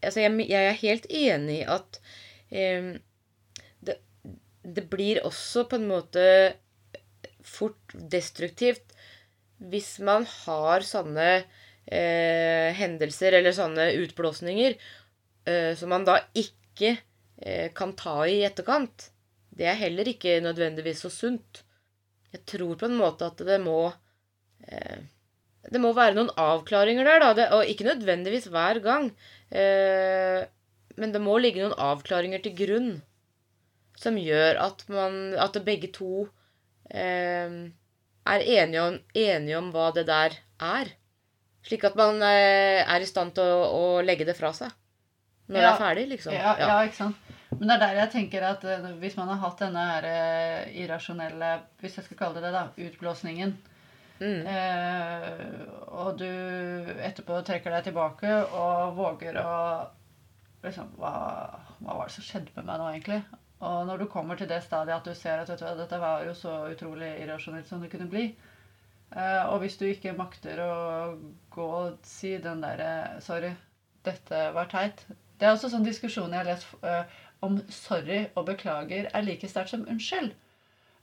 Altså, 0.00 0.22
jeg, 0.22 0.32
jeg 0.48 0.68
er 0.70 0.78
helt 0.80 1.06
enig 1.12 1.56
i 1.58 1.64
at 1.68 1.98
um, 2.54 2.92
det, 3.84 3.96
det 4.62 4.84
blir 4.88 5.18
også 5.26 5.66
på 5.68 5.80
en 5.80 5.88
måte 5.90 6.22
fort 7.44 7.92
destruktivt 7.92 8.94
hvis 9.58 9.96
man 10.04 10.26
har 10.44 10.84
sånne 10.86 11.28
eh, 11.86 12.70
hendelser 12.78 13.38
eller 13.38 13.54
sånne 13.56 13.90
utblåsninger 14.02 14.76
eh, 14.76 15.72
som 15.78 15.92
man 15.92 16.06
da 16.06 16.18
ikke 16.36 16.94
eh, 16.94 17.02
kan 17.76 17.90
ta 17.98 18.22
i 18.24 18.38
i 18.38 18.44
etterkant. 18.46 19.10
Det 19.54 19.66
er 19.68 19.78
heller 19.78 20.08
ikke 20.10 20.40
nødvendigvis 20.42 21.04
så 21.04 21.10
sunt. 21.12 21.62
Jeg 22.34 22.42
tror 22.50 22.78
på 22.78 22.88
en 22.88 22.96
måte 22.98 23.28
at 23.30 23.42
det 23.46 23.60
må 23.62 23.92
eh, 24.66 25.04
Det 25.64 25.80
må 25.80 25.94
være 25.96 26.16
noen 26.16 26.32
avklaringer 26.36 27.06
der, 27.06 27.22
da. 27.38 27.46
Og 27.56 27.70
ikke 27.70 27.86
nødvendigvis 27.86 28.50
hver 28.52 28.80
gang. 28.84 29.12
Eh, 29.50 30.42
men 31.00 31.14
det 31.14 31.22
må 31.22 31.38
ligge 31.38 31.62
noen 31.62 31.78
avklaringer 31.78 32.42
til 32.42 32.56
grunn 32.58 32.90
som 33.98 34.18
gjør 34.18 34.58
at 34.58 34.84
man 34.90 35.34
At 35.38 35.56
begge 35.66 35.92
to 35.94 36.26
eh, 36.90 37.70
er 38.24 38.40
enige 38.40 38.82
om, 38.82 38.98
enige 39.14 39.58
om, 39.58 39.70
hva 39.72 39.90
det 39.94 40.06
der 40.08 40.36
er. 40.60 40.90
Slik 41.64 41.84
at 41.84 41.96
man 41.96 42.22
eh, 42.24 42.80
er 42.82 43.04
i 43.04 43.08
stand 43.08 43.34
til 43.36 43.44
å, 43.44 43.66
å, 43.68 43.84
legge 44.04 44.24
det 44.24 44.36
fra 44.38 44.52
seg 44.56 44.72
når 45.44 45.60
ja, 45.60 45.64
det 45.64 45.68
er 45.68 45.80
ferdig, 45.82 46.04
liksom. 46.08 46.32
Ja, 46.32 46.52
ja. 46.56 46.68
ja, 46.70 46.76
ikke 46.88 46.96
sant. 46.96 47.23
Men 47.58 47.68
det 47.68 47.74
er 47.76 47.82
der 47.84 48.00
jeg 48.02 48.12
tenker 48.14 48.48
at 48.48 48.64
uh, 48.66 48.90
hvis 49.02 49.16
man 49.18 49.30
har 49.32 49.40
hatt 49.42 49.62
denne 49.62 49.84
her, 49.90 50.08
uh, 50.08 50.74
irrasjonelle 50.82 51.54
Hvis 51.80 51.98
jeg 51.98 52.08
skal 52.08 52.20
kalle 52.20 52.40
det 52.40 52.48
det, 52.48 52.52
da. 52.56 52.88
Utblåsningen. 52.88 53.54
Mm. 54.22 54.46
Eh, 54.46 55.62
og 55.90 56.18
du 56.20 56.28
etterpå 57.02 57.40
trekker 57.46 57.74
deg 57.74 57.88
tilbake 57.88 58.30
og 58.54 58.94
våger 58.98 59.40
å 59.40 59.54
liksom 60.64 60.92
hva, 61.00 61.14
hva 61.80 61.96
var 61.98 62.06
det 62.08 62.14
som 62.14 62.26
skjedde 62.26 62.54
med 62.54 62.68
meg 62.68 62.78
nå, 62.80 62.90
egentlig? 62.92 63.18
Og 63.64 63.88
når 63.88 64.04
du 64.04 64.06
kommer 64.12 64.38
til 64.38 64.48
det 64.50 64.62
stadiet 64.64 64.96
at 64.96 65.08
du 65.08 65.18
ser 65.18 65.42
at 65.42 65.50
du, 65.50 65.66
dette 65.80 66.00
var 66.00 66.24
jo 66.28 66.34
så 66.36 66.54
utrolig 66.70 67.10
irrasjonelt 67.24 67.68
som 67.68 67.82
det 67.82 67.90
kunne 67.92 68.08
bli 68.10 68.24
eh, 68.30 69.42
Og 69.50 69.60
hvis 69.62 69.78
du 69.80 69.86
ikke 69.88 70.16
makter 70.16 70.62
å 70.62 70.72
gå 71.54 71.68
og 71.80 72.00
si 72.06 72.36
den 72.44 72.62
derre 72.64 73.20
Sorry, 73.24 73.54
dette 74.06 74.46
var 74.54 74.70
teit. 74.70 75.06
Det 75.40 75.48
er 75.48 75.56
også 75.56 75.72
sånn 75.72 75.86
diskusjon 75.86 76.30
jeg 76.30 76.38
har 76.38 76.46
lest 76.46 76.68
uh, 76.84 77.02
om 77.44 77.60
sorry 77.72 78.24
og 78.34 78.48
beklager 78.48 79.10
er 79.12 79.26
like 79.26 79.48
sterkt 79.50 79.74
som 79.74 79.86
unnskyld. 79.90 80.32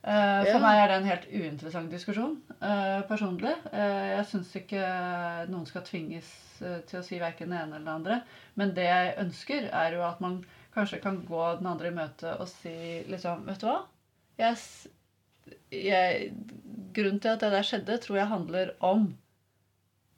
Uh, 0.02 0.42
for 0.42 0.56
ja. 0.56 0.60
meg 0.64 0.80
er 0.80 0.88
det 0.90 0.94
en 0.96 1.04
helt 1.06 1.26
uinteressant 1.30 1.92
diskusjon 1.94 2.32
uh, 2.58 3.04
personlig. 3.06 3.52
Uh, 3.70 4.08
jeg 4.16 4.24
syns 4.32 4.50
ikke 4.58 4.86
noen 5.46 5.68
skal 5.68 5.84
tvinges 5.86 6.32
til 6.58 6.98
å 6.98 7.04
si 7.06 7.20
verken 7.22 7.54
det 7.54 7.60
ene 7.60 7.78
eller 7.78 7.86
det 7.86 7.94
andre. 7.94 8.16
Men 8.58 8.74
det 8.74 8.88
jeg 8.88 9.14
ønsker, 9.22 9.68
er 9.70 9.94
jo 9.94 10.02
at 10.06 10.18
man 10.22 10.40
kanskje 10.74 10.98
kan 11.04 11.20
gå 11.28 11.44
den 11.60 11.70
andre 11.70 11.92
i 11.92 11.94
møte 11.94 12.34
og 12.40 12.50
si 12.50 12.74
liksom 13.10 13.46
Vet 13.46 13.62
du 13.62 13.68
hva? 13.68 13.78
Jeg, 14.40 14.58
jeg, 15.70 16.28
grunnen 16.96 17.22
til 17.22 17.34
at 17.34 17.42
det 17.44 17.52
der 17.54 17.66
skjedde, 17.66 17.98
tror 18.02 18.22
jeg 18.22 18.30
handler 18.30 18.74
om 18.82 19.10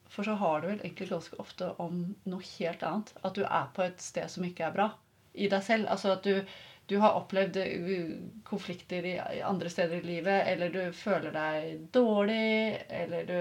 For 0.08 0.24
så 0.24 0.36
har 0.40 0.62
det 0.62 0.70
vel 0.70 0.84
egentlig 0.84 1.10
ganske 1.12 1.40
ofte 1.42 1.72
om 1.82 2.04
noe 2.24 2.52
helt 2.54 2.84
annet. 2.88 3.12
At 3.20 3.36
du 3.36 3.44
er 3.44 3.72
på 3.76 3.84
et 3.84 4.00
sted 4.04 4.32
som 4.32 4.48
ikke 4.48 4.68
er 4.68 4.76
bra 4.76 4.92
i 5.34 5.50
deg 5.50 5.62
selv. 5.66 5.90
Altså 5.90 6.14
at 6.14 6.24
du, 6.26 6.56
du 6.90 6.96
har 7.02 7.18
opplevd 7.18 7.60
konflikter 8.46 9.06
i 9.10 9.18
andre 9.44 9.70
steder 9.72 10.00
i 10.00 10.08
livet, 10.14 10.48
eller 10.54 10.74
du 10.74 10.82
føler 10.96 11.34
deg 11.34 11.86
dårlig, 11.94 12.80
eller 13.02 13.30
du 13.30 13.38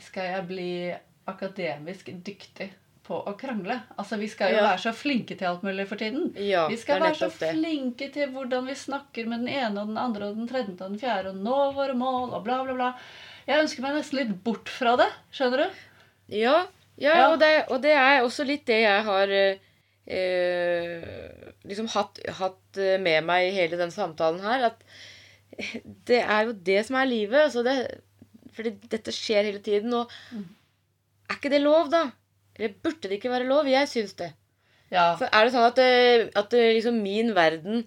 skal 0.00 0.24
jeg 0.30 0.44
bli 0.48 0.68
akademisk 1.28 2.06
dyktig 2.24 2.70
på 3.10 3.18
å 3.26 3.34
krangle? 3.38 3.76
Altså, 3.98 4.16
vi 4.20 4.28
skal 4.30 4.52
jo 4.54 4.60
Ja. 4.60 4.66
være 4.70 4.82
så 4.86 4.92
flinke 4.94 5.36
til 5.36 5.48
alt 5.50 5.62
mulig 5.66 5.86
for 5.90 5.98
tiden. 6.00 6.30
ja 6.38 6.68
Vi 6.70 6.76
skal 6.80 7.00
være 7.02 7.18
så 7.18 7.28
det. 7.40 7.50
flinke 7.58 8.10
til 8.14 8.30
hvordan 8.30 8.66
vi 8.70 8.74
snakker 8.78 9.26
med 9.28 9.42
den 9.44 9.48
ene 9.50 9.82
og 9.82 9.88
den 9.90 9.98
andre 9.98 10.30
og 10.30 10.36
den 10.38 10.48
tredje 10.48 10.76
og 10.78 10.84
den 10.86 10.98
fjerde 11.02 11.34
og 11.34 11.40
nå 11.42 11.58
våre 11.74 11.94
mål 11.98 12.30
og 12.38 12.44
bla, 12.46 12.62
bla, 12.64 12.74
bla. 12.78 12.92
Jeg 13.48 13.64
ønsker 13.64 13.82
meg 13.82 13.96
nesten 13.98 14.18
litt 14.20 14.36
bort 14.44 14.68
fra 14.70 14.94
det. 15.00 15.08
Skjønner 15.34 15.64
du? 15.66 15.80
Ja, 16.38 16.66
ja, 17.00 17.14
Ja. 17.16 17.26
Og, 17.32 17.38
det, 17.40 17.50
og 17.70 17.80
det 17.82 17.92
er 17.96 18.20
også 18.22 18.44
litt 18.46 18.64
det 18.68 18.82
jeg 18.84 19.02
har 19.04 19.28
eh, 19.32 19.56
eh, 20.06 21.52
liksom 21.66 21.88
hatt, 21.94 22.20
hatt 22.38 22.78
eh, 22.80 22.98
med 23.02 23.24
meg 23.26 23.48
i 23.48 23.54
hele 23.56 23.78
den 23.80 23.90
samtalen 23.94 24.40
her. 24.44 24.68
At 24.70 24.84
det 26.08 26.20
er 26.22 26.46
jo 26.48 26.52
det 26.54 26.84
som 26.86 26.96
er 27.00 27.08
livet. 27.10 27.40
Altså 27.48 27.64
det, 27.66 27.76
fordi 28.56 28.74
dette 28.92 29.12
skjer 29.14 29.48
hele 29.50 29.62
tiden. 29.64 29.92
Og 29.94 30.10
Mm. 30.32 30.44
er 31.30 31.34
ikke 31.38 31.50
det 31.52 31.62
lov, 31.62 31.90
da? 31.92 32.04
Eller 32.60 32.76
burde 32.84 33.08
det 33.08 33.16
ikke 33.16 33.32
være 33.32 33.48
lov? 33.48 33.68
Jeg 33.70 33.88
syns 33.88 34.12
det. 34.20 34.34
Ja. 34.92 35.14
For 35.16 35.30
er 35.30 35.46
det 35.46 35.54
sånn 35.54 35.68
at, 35.68 35.78
eh, 35.80 36.26
at 36.36 36.54
eh, 36.58 36.72
liksom 36.76 36.98
min 37.00 37.32
verden 37.32 37.84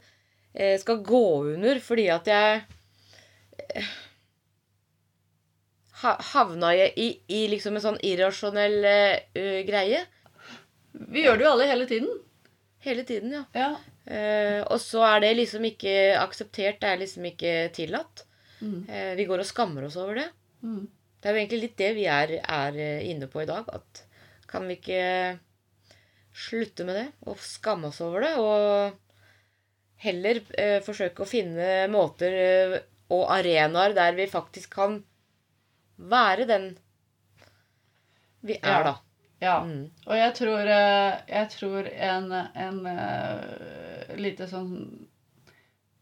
eh, 0.56 0.80
skal 0.82 1.04
gå 1.06 1.26
under 1.54 1.82
fordi 1.84 2.08
at 2.14 2.30
jeg 2.32 2.64
havna 6.04 6.74
i, 6.76 6.88
i, 7.00 7.08
i 7.28 7.42
liksom 7.52 7.78
en 7.78 7.84
sånn 7.84 8.00
irrasjonell 8.04 8.74
uh, 8.84 9.60
greie 9.64 10.02
Vi 11.14 11.24
gjør 11.24 11.38
det 11.40 11.46
jo 11.46 11.52
alle 11.54 11.68
hele 11.70 11.86
tiden. 11.88 12.10
hele 12.84 13.06
tiden, 13.08 13.32
ja. 13.32 13.44
Ja. 13.56 13.70
Uh, 14.04 14.62
og 14.68 14.82
så 14.84 15.06
er 15.08 15.24
det 15.24 15.36
liksom 15.38 15.64
ikke 15.70 15.94
akseptert, 16.20 16.82
det 16.82 16.90
er 16.90 17.00
liksom 17.00 17.28
ikke 17.30 17.54
tillatt. 17.76 18.26
Mm. 18.60 18.82
Uh, 18.90 19.14
vi 19.16 19.28
går 19.30 19.46
og 19.46 19.48
skammer 19.48 19.88
oss 19.88 19.96
over 19.96 20.20
det. 20.20 20.28
Mm. 20.60 20.90
Det 21.24 21.30
er 21.30 21.38
jo 21.38 21.44
egentlig 21.46 21.62
litt 21.62 21.78
det 21.80 21.92
vi 21.96 22.04
er, 22.12 22.36
er 22.44 22.82
inne 23.08 23.32
på 23.32 23.46
i 23.46 23.48
dag. 23.48 23.70
At 23.72 24.04
kan 24.54 24.70
vi 24.70 24.78
ikke 24.78 25.04
slutte 26.34 26.86
med 26.86 26.98
det 26.98 27.08
og 27.30 27.42
skamme 27.42 27.90
oss 27.90 28.02
over 28.06 28.26
det? 28.26 28.34
Og 28.42 29.00
heller 30.04 30.42
eh, 30.60 30.80
forsøke 30.86 31.24
å 31.24 31.30
finne 31.30 31.88
måter 31.92 32.38
eh, 32.38 32.78
og 33.14 33.28
arenaer 33.34 33.96
der 33.96 34.16
vi 34.18 34.30
faktisk 34.32 34.74
kan 34.78 35.02
være 35.98 36.48
den 36.50 36.72
vi 38.44 38.58
er, 38.58 38.70
Ja. 38.70 38.84
da. 38.84 38.94
ja. 39.40 39.58
Mm. 39.64 39.92
Og 40.06 40.18
jeg 40.18 40.34
tror, 40.36 40.60
eh, 40.68 41.14
jeg 41.30 41.50
tror 41.54 41.88
en, 41.88 42.32
en 42.34 42.80
uh, 42.84 44.16
lite 44.20 44.50
sånn 44.52 44.74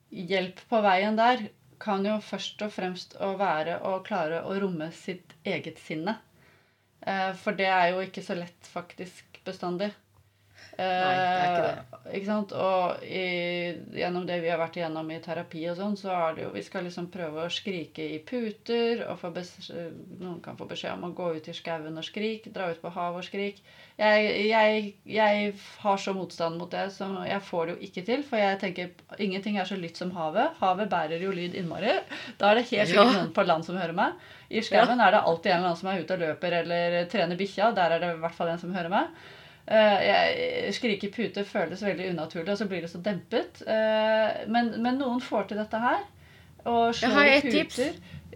hjelp 0.09 0.63
på 0.69 0.79
veien 0.81 1.19
der 1.19 1.45
kan 1.81 2.05
jo 2.05 2.17
først 2.21 2.61
og 2.65 2.73
fremst 2.73 3.13
å 3.21 3.35
være 3.37 3.77
å 3.85 3.99
klare 4.05 4.41
å 4.45 4.57
romme 4.61 4.89
sitt 4.93 5.35
eget 5.45 5.79
sinne. 5.81 6.17
Eh, 7.07 7.33
For 7.35 7.51
det 7.57 7.65
er 7.67 7.87
jo 7.93 8.01
ikke 8.05 8.23
så 8.25 8.35
lett 8.37 8.67
faktisk 8.73 9.41
bestandig. 9.45 9.91
Det 10.77 10.87
er 10.87 11.51
ikke 11.51 11.71
Eh, 12.01 12.15
ikke 12.17 12.25
sant? 12.27 12.53
Og 12.57 13.03
i, 13.05 13.25
gjennom 13.95 14.25
det 14.27 14.39
vi 14.43 14.49
har 14.49 14.59
vært 14.59 14.79
igjennom 14.79 15.09
i 15.13 15.19
terapi 15.23 15.61
og 15.69 15.77
sånn, 15.77 15.97
så 15.99 16.11
er 16.15 16.35
det 16.35 16.43
jo 16.45 16.51
Vi 16.55 16.63
skal 16.65 16.85
liksom 16.87 17.09
prøve 17.13 17.45
å 17.45 17.51
skrike 17.51 18.03
i 18.15 18.19
puter, 18.25 19.03
og 19.07 19.21
noen 20.19 20.41
kan 20.43 20.57
få 20.57 20.67
beskjed 20.69 20.93
om 20.95 21.09
å 21.09 21.13
gå 21.15 21.29
ut 21.37 21.47
i 21.47 21.55
skauen 21.55 21.97
og 21.97 22.07
skrike, 22.07 22.51
dra 22.53 22.71
ut 22.71 22.81
på 22.81 22.91
havet 22.95 23.21
og 23.21 23.27
skrike. 23.27 23.61
Jeg, 24.01 24.47
jeg, 24.49 24.93
jeg 25.05 25.53
har 25.83 25.97
så 26.01 26.13
motstand 26.17 26.57
mot 26.57 26.71
det, 26.71 26.87
så 26.95 27.05
jeg 27.27 27.41
får 27.45 27.65
det 27.67 27.73
jo 27.75 27.87
ikke 27.87 28.05
til. 28.07 28.23
For 28.25 28.41
jeg 28.41 28.59
tenker 28.63 29.19
ingenting 29.21 29.59
er 29.61 29.69
så 29.69 29.77
lytt 29.77 29.99
som 29.99 30.13
havet. 30.15 30.55
Havet 30.61 30.89
bærer 30.89 31.21
jo 31.21 31.33
lyd 31.35 31.53
innmari. 31.59 31.99
Da 32.39 32.49
er 32.49 32.61
det 32.61 32.69
helt 32.71 32.89
sikkert 32.89 33.11
Ja. 33.11 33.19
noen 33.19 33.35
på 33.35 33.45
land 33.45 33.67
som 33.67 33.77
hører 33.77 33.93
meg. 33.93 34.17
I 34.49 34.63
skauen 34.65 34.99
er 34.99 35.11
det 35.11 35.21
alltid 35.21 35.51
en 35.51 35.57
eller 35.59 35.69
annen 35.69 35.77
som 35.83 35.91
er 35.91 36.01
ute 36.01 36.17
og 36.17 36.19
løper 36.25 36.57
eller 36.63 37.05
trener 37.11 37.37
bikkja. 37.37 37.69
Der 37.77 37.91
er 37.95 37.99
det 37.99 38.15
i 38.15 38.19
hvert 38.23 38.35
fall 38.35 38.49
en 38.49 38.59
som 38.59 38.73
hører 38.73 38.89
meg. 38.89 39.13
Eh, 39.69 39.99
jeg 40.07 40.73
Skrike 40.75 41.09
pute 41.13 41.43
føles 41.45 41.83
veldig 41.85 42.11
unaturlig, 42.15 42.49
og 42.53 42.59
så 42.59 42.67
blir 42.69 42.81
det 42.83 42.89
så 42.91 43.01
dempet. 43.03 43.61
Eh, 43.61 44.43
men, 44.51 44.73
men 44.81 44.99
noen 44.99 45.21
får 45.23 45.51
til 45.51 45.61
dette 45.61 45.81
her. 45.81 46.01
Og 46.65 46.95
slår 46.97 47.07
Jeg 47.07 47.15
har 47.15 47.31
et 47.35 47.49
tips. 47.55 47.79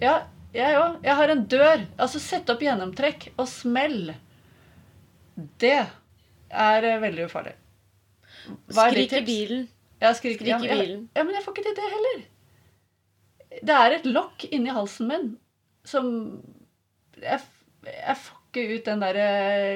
Ja, 0.01 0.15
jeg 0.55 0.77
òg. 0.79 0.99
Jeg 1.05 1.19
har 1.19 1.33
en 1.33 1.45
dør. 1.51 1.85
Altså 1.97 2.21
sett 2.23 2.49
opp 2.53 2.63
gjennomtrekk 2.63 3.31
og 3.35 3.47
smell. 3.49 4.13
Det 5.61 5.79
er 5.79 6.89
eh, 6.91 7.01
veldig 7.01 7.25
ufarlig. 7.27 7.55
Hva 8.69 8.87
er 8.87 8.95
Skrik 8.95 9.17
i 9.17 9.25
bilen. 9.25 9.65
Ja, 10.03 10.11
skrik, 10.13 10.37
Skrik 10.37 10.51
ja, 10.51 10.61
i 10.61 10.69
bilen. 10.69 11.03
Ja, 11.15 11.23
men 11.25 11.33
jeg 11.33 11.43
får 11.43 11.55
ikke 11.55 11.65
til 11.65 11.77
det 11.79 11.91
heller. 11.95 12.23
Det 13.65 13.75
er 13.81 13.95
et 13.95 14.07
lokk 14.09 14.45
inni 14.51 14.73
halsen 14.75 15.07
min 15.07 15.27
som 15.87 16.07
Jeg, 17.21 17.39
jeg 17.87 18.15
får 18.19 18.39
ikke 18.49 18.63
ut 18.75 18.87
den 18.89 19.03
der 19.03 19.19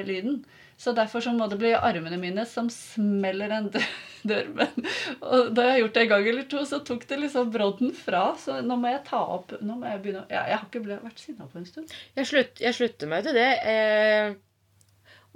lyden. 0.06 0.42
Så 0.80 0.94
derfor 0.96 1.20
så 1.20 1.32
må 1.36 1.44
det 1.50 1.58
bli 1.60 1.74
armene 1.76 2.16
mine 2.16 2.46
som 2.48 2.70
smeller 2.72 3.52
en 3.52 3.66
dør- 3.74 3.96
dørmen. 4.30 4.86
Og 5.20 5.50
da 5.52 5.66
jeg 5.66 5.74
har 5.74 5.80
gjort 5.82 5.96
det 5.98 6.02
en 6.06 6.12
gang 6.14 6.28
eller 6.32 6.46
to, 6.48 6.62
så 6.68 6.78
tok 6.88 7.04
det 7.10 7.18
liksom 7.20 7.50
brodden 7.52 7.92
fra. 7.96 8.22
Så 8.40 8.62
nå 8.64 8.78
må 8.80 8.88
jeg 8.94 9.02
ta 9.10 9.20
opp 9.36 9.52
Nå 9.60 9.76
må 9.76 9.84
jeg 9.90 10.00
begynne 10.06 10.24
ja, 10.32 10.46
Jeg 10.48 10.56
har 10.56 10.64
ikke 10.70 10.84
ble, 10.86 10.96
vært 11.04 11.20
sinna 11.20 11.44
på 11.50 11.60
en 11.60 11.68
stund. 11.68 11.92
Jeg, 12.16 12.30
slutt, 12.32 12.62
jeg 12.64 12.78
slutter 12.78 13.12
meg 13.12 13.28
til 13.28 13.36
det. 13.36 13.50
Eh, 13.74 14.32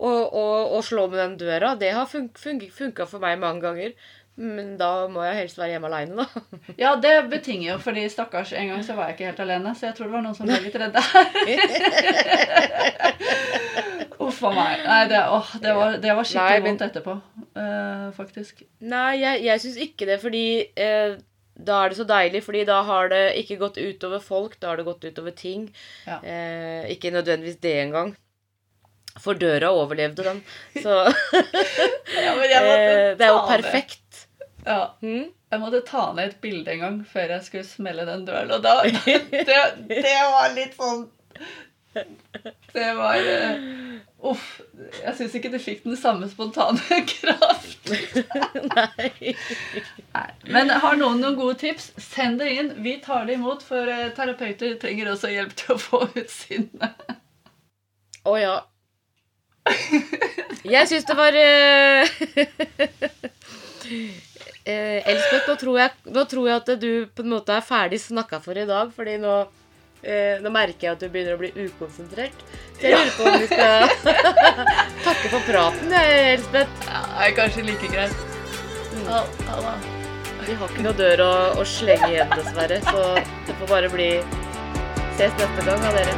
og, 0.01 0.21
og, 0.33 0.73
og 0.79 0.83
slå 0.89 1.05
med 1.13 1.21
den 1.21 1.37
døra, 1.45 1.75
det 1.79 1.93
har 1.95 2.09
fun 2.11 2.31
fun 2.41 2.59
funka 2.75 3.05
for 3.07 3.23
meg 3.23 3.37
mange 3.39 3.63
ganger. 3.63 3.93
Men 4.41 4.73
da 4.81 5.07
må 5.13 5.23
jeg 5.23 5.37
helst 5.45 5.61
være 5.61 5.77
hjemme 5.77 5.87
aleine, 5.93 6.25
da. 6.25 6.27
Ja, 6.83 6.97
det 6.99 7.13
betinger 7.31 7.69
jo, 7.75 7.77
fordi 7.85 8.09
stakkars, 8.11 8.51
en 8.59 8.73
gang 8.73 8.83
så 8.83 8.97
var 8.99 9.13
jeg 9.13 9.15
ikke 9.19 9.29
helt 9.29 9.45
alene, 9.45 9.77
så 9.79 9.87
jeg 9.87 9.95
tror 10.01 10.09
det 10.09 10.17
var 10.17 10.25
noen 10.25 10.35
som 10.41 10.49
ble 10.49 10.59
litt 10.65 10.81
redde 10.83 11.05
her. 11.13 11.29
Uff 14.35 14.43
a 14.45 14.51
meg. 14.57 14.83
Nei, 14.85 14.99
det, 15.15 15.21
åh, 15.39 15.53
det, 15.63 15.75
var, 15.79 15.95
det 16.03 16.17
var 16.19 16.27
skikkelig 16.29 16.51
Nei, 16.51 16.65
men- 16.65 16.75
vondt 16.75 16.83
etterpå, 16.91 17.15
uh, 17.57 18.09
faktisk. 18.19 18.65
Nei, 18.83 19.13
jeg, 19.23 19.45
jeg 19.47 19.63
syns 19.63 19.79
ikke 19.87 20.11
det, 20.11 20.19
fordi 20.23 20.45
uh, 20.75 21.15
da 21.55 21.79
er 21.85 21.93
det 21.95 21.99
så 22.01 22.07
deilig. 22.11 22.43
Fordi 22.43 22.65
da 22.67 22.81
har 22.89 23.09
det 23.15 23.23
ikke 23.45 23.61
gått 23.63 23.79
utover 23.79 24.19
folk, 24.25 24.59
da 24.61 24.73
har 24.73 24.81
det 24.83 24.87
gått 24.91 25.07
utover 25.07 25.35
ting. 25.39 25.69
Ja. 26.09 26.17
Eh, 26.27 26.91
ikke 26.97 27.13
nødvendigvis 27.15 27.61
det 27.63 27.77
engang. 27.85 28.11
For 29.23 29.39
døra 29.39 29.69
overlevde 29.71 30.25
den. 30.27 30.41
Så 30.83 30.91
Ja, 32.25 32.35
det 32.43 33.23
er 33.23 33.31
jo 33.31 33.45
perfekt. 33.47 34.25
Ja, 34.67 34.81
Mm? 35.05 35.29
jeg 35.55 35.61
måtte 35.63 35.85
ta 35.87 36.09
ned 36.17 36.33
et 36.33 36.41
bilde 36.43 36.73
en 36.73 36.81
gang 36.83 36.95
før 37.07 37.31
jeg 37.37 37.45
skulle 37.47 37.67
smelle 37.69 38.03
den 38.09 38.25
døren, 38.27 38.51
og 38.57 38.63
da 38.65 38.73
Det, 39.07 39.59
det 39.87 40.15
var 40.33 40.49
litt 40.57 40.75
sånn 40.75 41.05
Det 42.75 42.91
var 42.99 43.17
eh, 43.17 43.61
Uff. 44.25 44.45
Jeg 45.05 45.15
syns 45.19 45.35
ikke 45.37 45.51
du 45.53 45.59
fikk 45.61 45.83
den 45.85 45.99
samme 46.01 46.29
spontane 46.31 46.81
kraft. 47.13 47.91
Nei. 48.75 49.35
Nei. 50.15 50.29
Men 50.49 50.73
har 50.83 50.97
noen 51.01 51.21
noen 51.21 51.37
gode 51.39 51.59
tips, 51.61 51.91
send 52.01 52.41
det 52.41 52.49
inn. 52.57 52.71
Vi 52.85 52.97
tar 53.05 53.27
det 53.29 53.37
imot, 53.39 53.63
for 53.67 53.91
eh, 53.91 54.09
terapeuter 54.17 54.79
trenger 54.81 55.13
også 55.13 55.33
hjelp 55.35 55.53
til 55.61 55.75
å 55.77 55.81
få 55.83 56.03
ut 56.15 56.31
sinnet. 56.33 57.05
Å 58.25 58.39
ja. 58.41 58.55
Jeg 60.65 60.89
syns 60.89 61.07
det 61.09 61.17
var 61.17 61.37
Eh, 61.37 62.05
Elspeth, 65.11 65.45
nå 65.49 65.57
tror, 65.61 65.79
jeg, 65.83 65.91
nå 66.17 66.25
tror 66.29 66.49
jeg 66.49 66.63
at 66.63 66.71
du 66.81 66.91
på 67.13 67.25
en 67.25 67.33
måte 67.35 67.53
er 67.53 67.65
ferdig 67.65 68.01
snakka 68.01 68.41
for 68.45 68.57
i 68.57 68.65
dag, 68.69 68.93
fordi 68.97 69.19
nå, 69.21 69.35
eh, 70.05 70.37
nå 70.45 70.53
merker 70.55 70.89
jeg 70.89 70.97
at 70.97 71.03
du 71.03 71.09
begynner 71.09 71.37
å 71.37 71.41
bli 71.41 71.51
ukonsentrert. 71.65 72.45
Så 72.79 72.87
jeg 72.89 73.01
lurer 73.01 73.17
på 73.17 73.27
om 73.31 73.41
vi 73.41 73.49
skal 73.51 73.89
takke 75.09 75.33
for 75.33 75.49
praten, 75.49 75.99
Elspeth. 75.99 76.87
Ja, 76.89 77.03
det 77.11 77.29
er 77.29 77.37
kanskje 77.41 77.67
like 77.69 77.93
greit. 77.93 78.25
Ha, 79.09 79.21
ha 79.21 79.59
ja 79.59 79.61
da. 79.67 79.75
Vi 80.45 80.55
har 80.61 80.69
ikke 80.69 80.83
noe 80.85 80.97
dør 80.99 81.21
å, 81.25 81.35
å 81.57 81.63
slenge 81.65 82.11
igjen, 82.13 82.33
dessverre, 82.37 82.77
så 82.85 83.05
det 83.49 83.55
får 83.63 83.71
bare 83.71 83.89
bli 83.93 84.11
Ses 85.15 85.31
neste 85.39 85.63
gang, 85.63 85.79
da, 85.79 85.91
dere. 85.95 86.15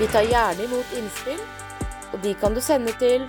Vi 0.00 0.08
tar 0.10 0.26
gjerne 0.26 0.66
imot 0.66 0.96
innspill, 0.98 1.38
og 2.10 2.18
de 2.26 2.34
kan 2.40 2.58
du 2.58 2.60
sende 2.60 2.92
til 2.98 3.28